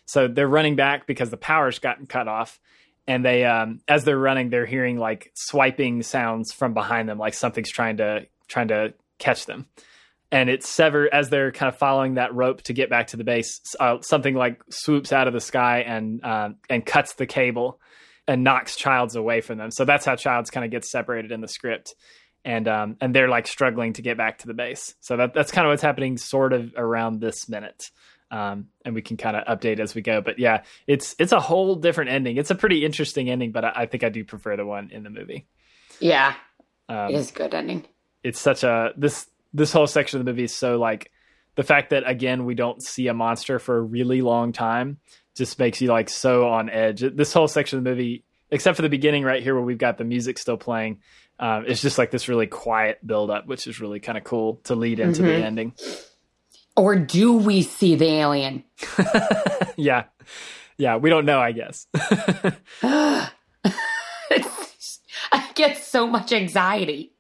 so 0.04 0.28
they're 0.28 0.48
running 0.48 0.76
back 0.76 1.06
because 1.06 1.30
the 1.30 1.36
power's 1.36 1.78
gotten 1.78 2.06
cut 2.06 2.28
off 2.28 2.60
and 3.06 3.24
they 3.24 3.44
um 3.44 3.80
as 3.88 4.04
they're 4.04 4.18
running 4.18 4.50
they're 4.50 4.66
hearing 4.66 4.98
like 4.98 5.32
swiping 5.34 6.02
sounds 6.02 6.52
from 6.52 6.74
behind 6.74 7.08
them 7.08 7.18
like 7.18 7.34
something's 7.34 7.70
trying 7.70 7.96
to 7.96 8.26
trying 8.46 8.68
to 8.68 8.92
catch 9.18 9.46
them 9.46 9.66
and 10.32 10.48
it's 10.48 10.68
severed 10.68 11.08
as 11.12 11.28
they're 11.28 11.52
kind 11.52 11.72
of 11.72 11.78
following 11.78 12.14
that 12.14 12.34
rope 12.34 12.62
to 12.62 12.72
get 12.72 12.88
back 12.88 13.08
to 13.08 13.16
the 13.16 13.24
base 13.24 13.60
uh, 13.78 14.00
something 14.00 14.34
like 14.34 14.60
swoops 14.70 15.12
out 15.12 15.26
of 15.26 15.34
the 15.34 15.40
sky 15.40 15.80
and 15.80 16.24
uh, 16.24 16.50
and 16.68 16.84
cuts 16.84 17.14
the 17.14 17.26
cable 17.26 17.80
and 18.30 18.44
knocks 18.44 18.76
Childs 18.76 19.16
away 19.16 19.40
from 19.40 19.58
them. 19.58 19.72
So 19.72 19.84
that's 19.84 20.06
how 20.06 20.14
Childs 20.14 20.50
kind 20.50 20.64
of 20.64 20.70
gets 20.70 20.90
separated 20.90 21.32
in 21.32 21.40
the 21.40 21.48
script. 21.48 21.94
And 22.44 22.68
um 22.68 22.96
and 23.00 23.14
they're 23.14 23.28
like 23.28 23.46
struggling 23.46 23.92
to 23.94 24.02
get 24.02 24.16
back 24.16 24.38
to 24.38 24.46
the 24.46 24.54
base. 24.54 24.94
So 25.00 25.16
that 25.16 25.34
that's 25.34 25.50
kind 25.50 25.66
of 25.66 25.72
what's 25.72 25.82
happening 25.82 26.16
sort 26.16 26.52
of 26.52 26.72
around 26.76 27.20
this 27.20 27.48
minute. 27.48 27.90
Um 28.30 28.68
and 28.84 28.94
we 28.94 29.02
can 29.02 29.16
kind 29.16 29.36
of 29.36 29.44
update 29.46 29.80
as 29.80 29.94
we 29.94 30.00
go. 30.00 30.20
But 30.22 30.38
yeah, 30.38 30.62
it's 30.86 31.14
it's 31.18 31.32
a 31.32 31.40
whole 31.40 31.74
different 31.74 32.10
ending. 32.10 32.36
It's 32.36 32.50
a 32.50 32.54
pretty 32.54 32.84
interesting 32.84 33.28
ending, 33.28 33.52
but 33.52 33.64
I, 33.64 33.72
I 33.74 33.86
think 33.86 34.04
I 34.04 34.08
do 34.08 34.24
prefer 34.24 34.56
the 34.56 34.64
one 34.64 34.90
in 34.90 35.02
the 35.02 35.10
movie. 35.10 35.46
Yeah. 35.98 36.34
Um, 36.88 37.10
it 37.10 37.16
is 37.16 37.30
a 37.30 37.34
good 37.34 37.52
ending. 37.52 37.84
It's 38.22 38.40
such 38.40 38.62
a 38.62 38.92
this 38.96 39.26
this 39.52 39.72
whole 39.72 39.86
section 39.86 40.20
of 40.20 40.26
the 40.26 40.30
movie 40.32 40.44
is 40.44 40.54
so 40.54 40.78
like 40.78 41.10
the 41.56 41.62
fact 41.62 41.90
that 41.90 42.04
again 42.08 42.44
we 42.44 42.54
don't 42.54 42.82
see 42.82 43.08
a 43.08 43.14
monster 43.14 43.58
for 43.58 43.76
a 43.76 43.80
really 43.80 44.22
long 44.22 44.52
time 44.52 44.98
just 45.36 45.58
makes 45.58 45.80
you 45.80 45.88
like 45.88 46.08
so 46.08 46.48
on 46.48 46.68
edge. 46.70 47.00
This 47.00 47.32
whole 47.32 47.48
section 47.48 47.78
of 47.78 47.84
the 47.84 47.90
movie, 47.90 48.24
except 48.50 48.76
for 48.76 48.82
the 48.82 48.88
beginning 48.88 49.22
right 49.24 49.42
here 49.42 49.54
where 49.54 49.64
we've 49.64 49.78
got 49.78 49.96
the 49.98 50.04
music 50.04 50.38
still 50.38 50.56
playing, 50.56 51.00
um, 51.38 51.64
it's 51.66 51.80
just 51.80 51.98
like 51.98 52.10
this 52.10 52.28
really 52.28 52.46
quiet 52.46 53.04
build 53.06 53.30
up, 53.30 53.46
which 53.46 53.66
is 53.66 53.80
really 53.80 54.00
kind 54.00 54.18
of 54.18 54.24
cool 54.24 54.60
to 54.64 54.74
lead 54.74 55.00
into 55.00 55.22
Mm-hmm. 55.22 55.40
the 55.40 55.46
ending. 55.46 55.72
Or 56.76 56.96
do 56.96 57.34
we 57.36 57.62
see 57.62 57.94
the 57.96 58.06
alien? 58.06 58.64
yeah. 59.76 60.04
Yeah, 60.78 60.96
we 60.96 61.10
don't 61.10 61.26
know, 61.26 61.40
I 61.40 61.52
guess. 61.52 61.86
I 65.32 65.50
get 65.54 65.78
so 65.78 66.06
much 66.06 66.32
anxiety. 66.32 67.12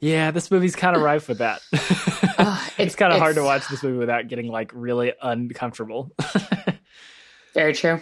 Yeah, 0.00 0.30
this 0.30 0.50
movie's 0.50 0.76
kind 0.76 0.96
of 0.96 1.02
rife 1.02 1.28
with 1.28 1.38
that. 1.38 1.60
Ugh, 2.38 2.70
it's 2.78 2.94
kind 2.94 3.12
of 3.12 3.18
hard 3.18 3.36
to 3.36 3.42
watch 3.42 3.66
this 3.68 3.82
movie 3.82 3.98
without 3.98 4.28
getting 4.28 4.48
like 4.48 4.70
really 4.74 5.12
uncomfortable. 5.22 6.12
Very 7.54 7.72
true. 7.72 8.00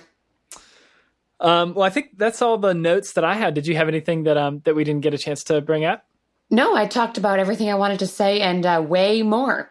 um, 1.40 1.74
well, 1.74 1.84
I 1.84 1.90
think 1.90 2.16
that's 2.18 2.42
all 2.42 2.58
the 2.58 2.74
notes 2.74 3.12
that 3.12 3.24
I 3.24 3.34
had. 3.34 3.54
Did 3.54 3.66
you 3.66 3.76
have 3.76 3.88
anything 3.88 4.24
that 4.24 4.36
um 4.36 4.60
that 4.64 4.74
we 4.74 4.84
didn't 4.84 5.02
get 5.02 5.14
a 5.14 5.18
chance 5.18 5.44
to 5.44 5.60
bring 5.60 5.84
up? 5.84 6.04
No, 6.50 6.74
I 6.74 6.86
talked 6.86 7.18
about 7.18 7.38
everything 7.38 7.70
I 7.70 7.74
wanted 7.74 8.00
to 8.00 8.06
say 8.06 8.40
and 8.40 8.64
uh, 8.66 8.82
way 8.86 9.22
more. 9.22 9.70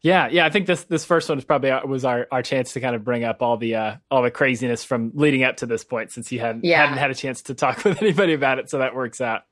Yeah, 0.00 0.28
yeah. 0.28 0.46
I 0.46 0.50
think 0.50 0.66
this 0.66 0.84
this 0.84 1.04
first 1.04 1.28
one 1.28 1.38
is 1.38 1.44
probably 1.44 1.70
our, 1.70 1.84
was 1.86 2.04
our, 2.04 2.28
our 2.30 2.42
chance 2.42 2.72
to 2.74 2.80
kind 2.80 2.94
of 2.94 3.02
bring 3.04 3.24
up 3.24 3.42
all 3.42 3.56
the 3.56 3.74
uh, 3.74 3.96
all 4.10 4.22
the 4.22 4.30
craziness 4.30 4.84
from 4.84 5.10
leading 5.14 5.42
up 5.42 5.56
to 5.58 5.66
this 5.66 5.82
point, 5.84 6.12
since 6.12 6.30
you 6.30 6.38
hadn't 6.38 6.64
Yeah. 6.64 6.80
hadn't 6.82 6.98
had 6.98 7.10
a 7.10 7.14
chance 7.14 7.42
to 7.42 7.54
talk 7.54 7.78
with 7.84 8.00
anybody 8.00 8.32
about 8.32 8.58
it, 8.60 8.70
so 8.70 8.78
that 8.78 8.94
works 8.94 9.20
out. 9.20 9.42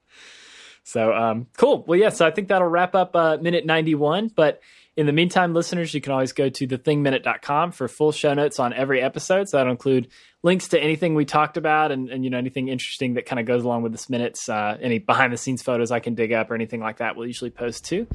So 0.84 1.12
um, 1.12 1.46
cool. 1.56 1.82
Well, 1.86 1.98
yeah. 1.98 2.10
So 2.10 2.26
I 2.26 2.30
think 2.30 2.48
that'll 2.48 2.68
wrap 2.68 2.94
up 2.94 3.16
uh, 3.16 3.38
minute 3.40 3.66
ninety 3.66 3.94
one. 3.94 4.28
But 4.28 4.60
in 4.96 5.06
the 5.06 5.12
meantime, 5.12 5.54
listeners, 5.54 5.92
you 5.92 6.00
can 6.00 6.12
always 6.12 6.32
go 6.32 6.48
to 6.48 6.68
thethingminute.com 6.68 7.72
for 7.72 7.88
full 7.88 8.12
show 8.12 8.32
notes 8.32 8.60
on 8.60 8.72
every 8.72 9.00
episode. 9.00 9.48
So 9.48 9.56
that'll 9.56 9.72
include 9.72 10.08
links 10.44 10.68
to 10.68 10.78
anything 10.78 11.14
we 11.14 11.24
talked 11.24 11.56
about 11.56 11.90
and, 11.90 12.10
and 12.10 12.22
you 12.22 12.30
know 12.30 12.38
anything 12.38 12.68
interesting 12.68 13.14
that 13.14 13.24
kind 13.26 13.40
of 13.40 13.46
goes 13.46 13.64
along 13.64 13.82
with 13.82 13.92
this 13.92 14.08
minutes. 14.08 14.48
Uh, 14.48 14.76
any 14.80 14.98
behind 14.98 15.32
the 15.32 15.36
scenes 15.36 15.62
photos 15.62 15.90
I 15.90 16.00
can 16.00 16.14
dig 16.14 16.32
up 16.32 16.50
or 16.50 16.54
anything 16.54 16.80
like 16.80 16.98
that, 16.98 17.16
we'll 17.16 17.26
usually 17.26 17.50
post 17.50 17.84
too. 17.86 18.06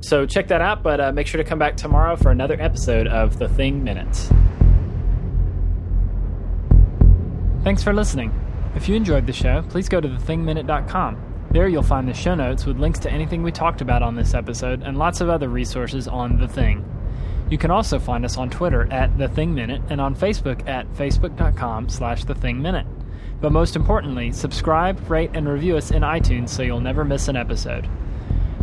So 0.00 0.26
check 0.26 0.48
that 0.48 0.62
out. 0.62 0.82
But 0.82 1.00
uh, 1.00 1.12
make 1.12 1.26
sure 1.26 1.42
to 1.42 1.48
come 1.48 1.58
back 1.58 1.76
tomorrow 1.76 2.16
for 2.16 2.30
another 2.30 2.60
episode 2.60 3.06
of 3.06 3.38
The 3.38 3.48
Thing 3.48 3.84
Minute. 3.84 4.14
Thanks 7.62 7.82
for 7.82 7.92
listening. 7.92 8.32
If 8.74 8.88
you 8.88 8.96
enjoyed 8.96 9.26
the 9.26 9.32
show, 9.32 9.62
please 9.68 9.88
go 9.88 10.00
to 10.00 10.08
thethingminute.com. 10.08 11.33
There 11.54 11.68
you'll 11.68 11.84
find 11.84 12.08
the 12.08 12.14
show 12.14 12.34
notes 12.34 12.66
with 12.66 12.80
links 12.80 12.98
to 12.98 13.12
anything 13.12 13.44
we 13.44 13.52
talked 13.52 13.80
about 13.80 14.02
on 14.02 14.16
this 14.16 14.34
episode 14.34 14.82
and 14.82 14.98
lots 14.98 15.20
of 15.20 15.28
other 15.28 15.48
resources 15.48 16.08
on 16.08 16.36
The 16.40 16.48
Thing. 16.48 16.84
You 17.48 17.58
can 17.58 17.70
also 17.70 18.00
find 18.00 18.24
us 18.24 18.36
on 18.36 18.50
Twitter 18.50 18.92
at 18.92 19.16
The 19.18 19.28
Thing 19.28 19.54
Minute 19.54 19.80
and 19.88 20.00
on 20.00 20.16
Facebook 20.16 20.66
at 20.66 20.92
facebook.com 20.94 21.90
slash 21.90 22.24
The 22.24 22.34
Thing 22.34 22.60
Minute. 22.60 22.88
But 23.40 23.52
most 23.52 23.76
importantly, 23.76 24.32
subscribe, 24.32 25.08
rate, 25.08 25.30
and 25.34 25.48
review 25.48 25.76
us 25.76 25.92
in 25.92 26.02
iTunes 26.02 26.48
so 26.48 26.64
you'll 26.64 26.80
never 26.80 27.04
miss 27.04 27.28
an 27.28 27.36
episode. 27.36 27.88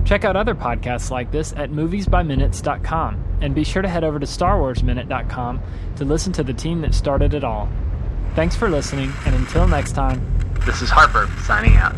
Check 0.04 0.26
out 0.26 0.36
other 0.36 0.54
podcasts 0.54 1.12
like 1.12 1.32
this 1.32 1.54
at 1.54 1.72
moviesbyminutes.com 1.72 3.38
and 3.40 3.56
be 3.56 3.64
sure 3.64 3.82
to 3.82 3.88
head 3.88 4.04
over 4.04 4.20
to 4.20 4.26
starwarsminute.com 4.26 5.62
to 5.96 6.04
listen 6.04 6.34
to 6.34 6.44
the 6.44 6.54
team 6.54 6.82
that 6.82 6.94
started 6.94 7.34
it 7.34 7.46
all. 7.46 7.70
Thanks 8.36 8.58
for 8.58 8.70
listening, 8.70 9.14
and 9.26 9.34
until 9.34 9.66
next 9.66 9.94
time, 9.94 10.22
this 10.66 10.82
is 10.82 10.90
Harper 10.90 11.30
signing 11.46 11.78
out. 11.78 11.96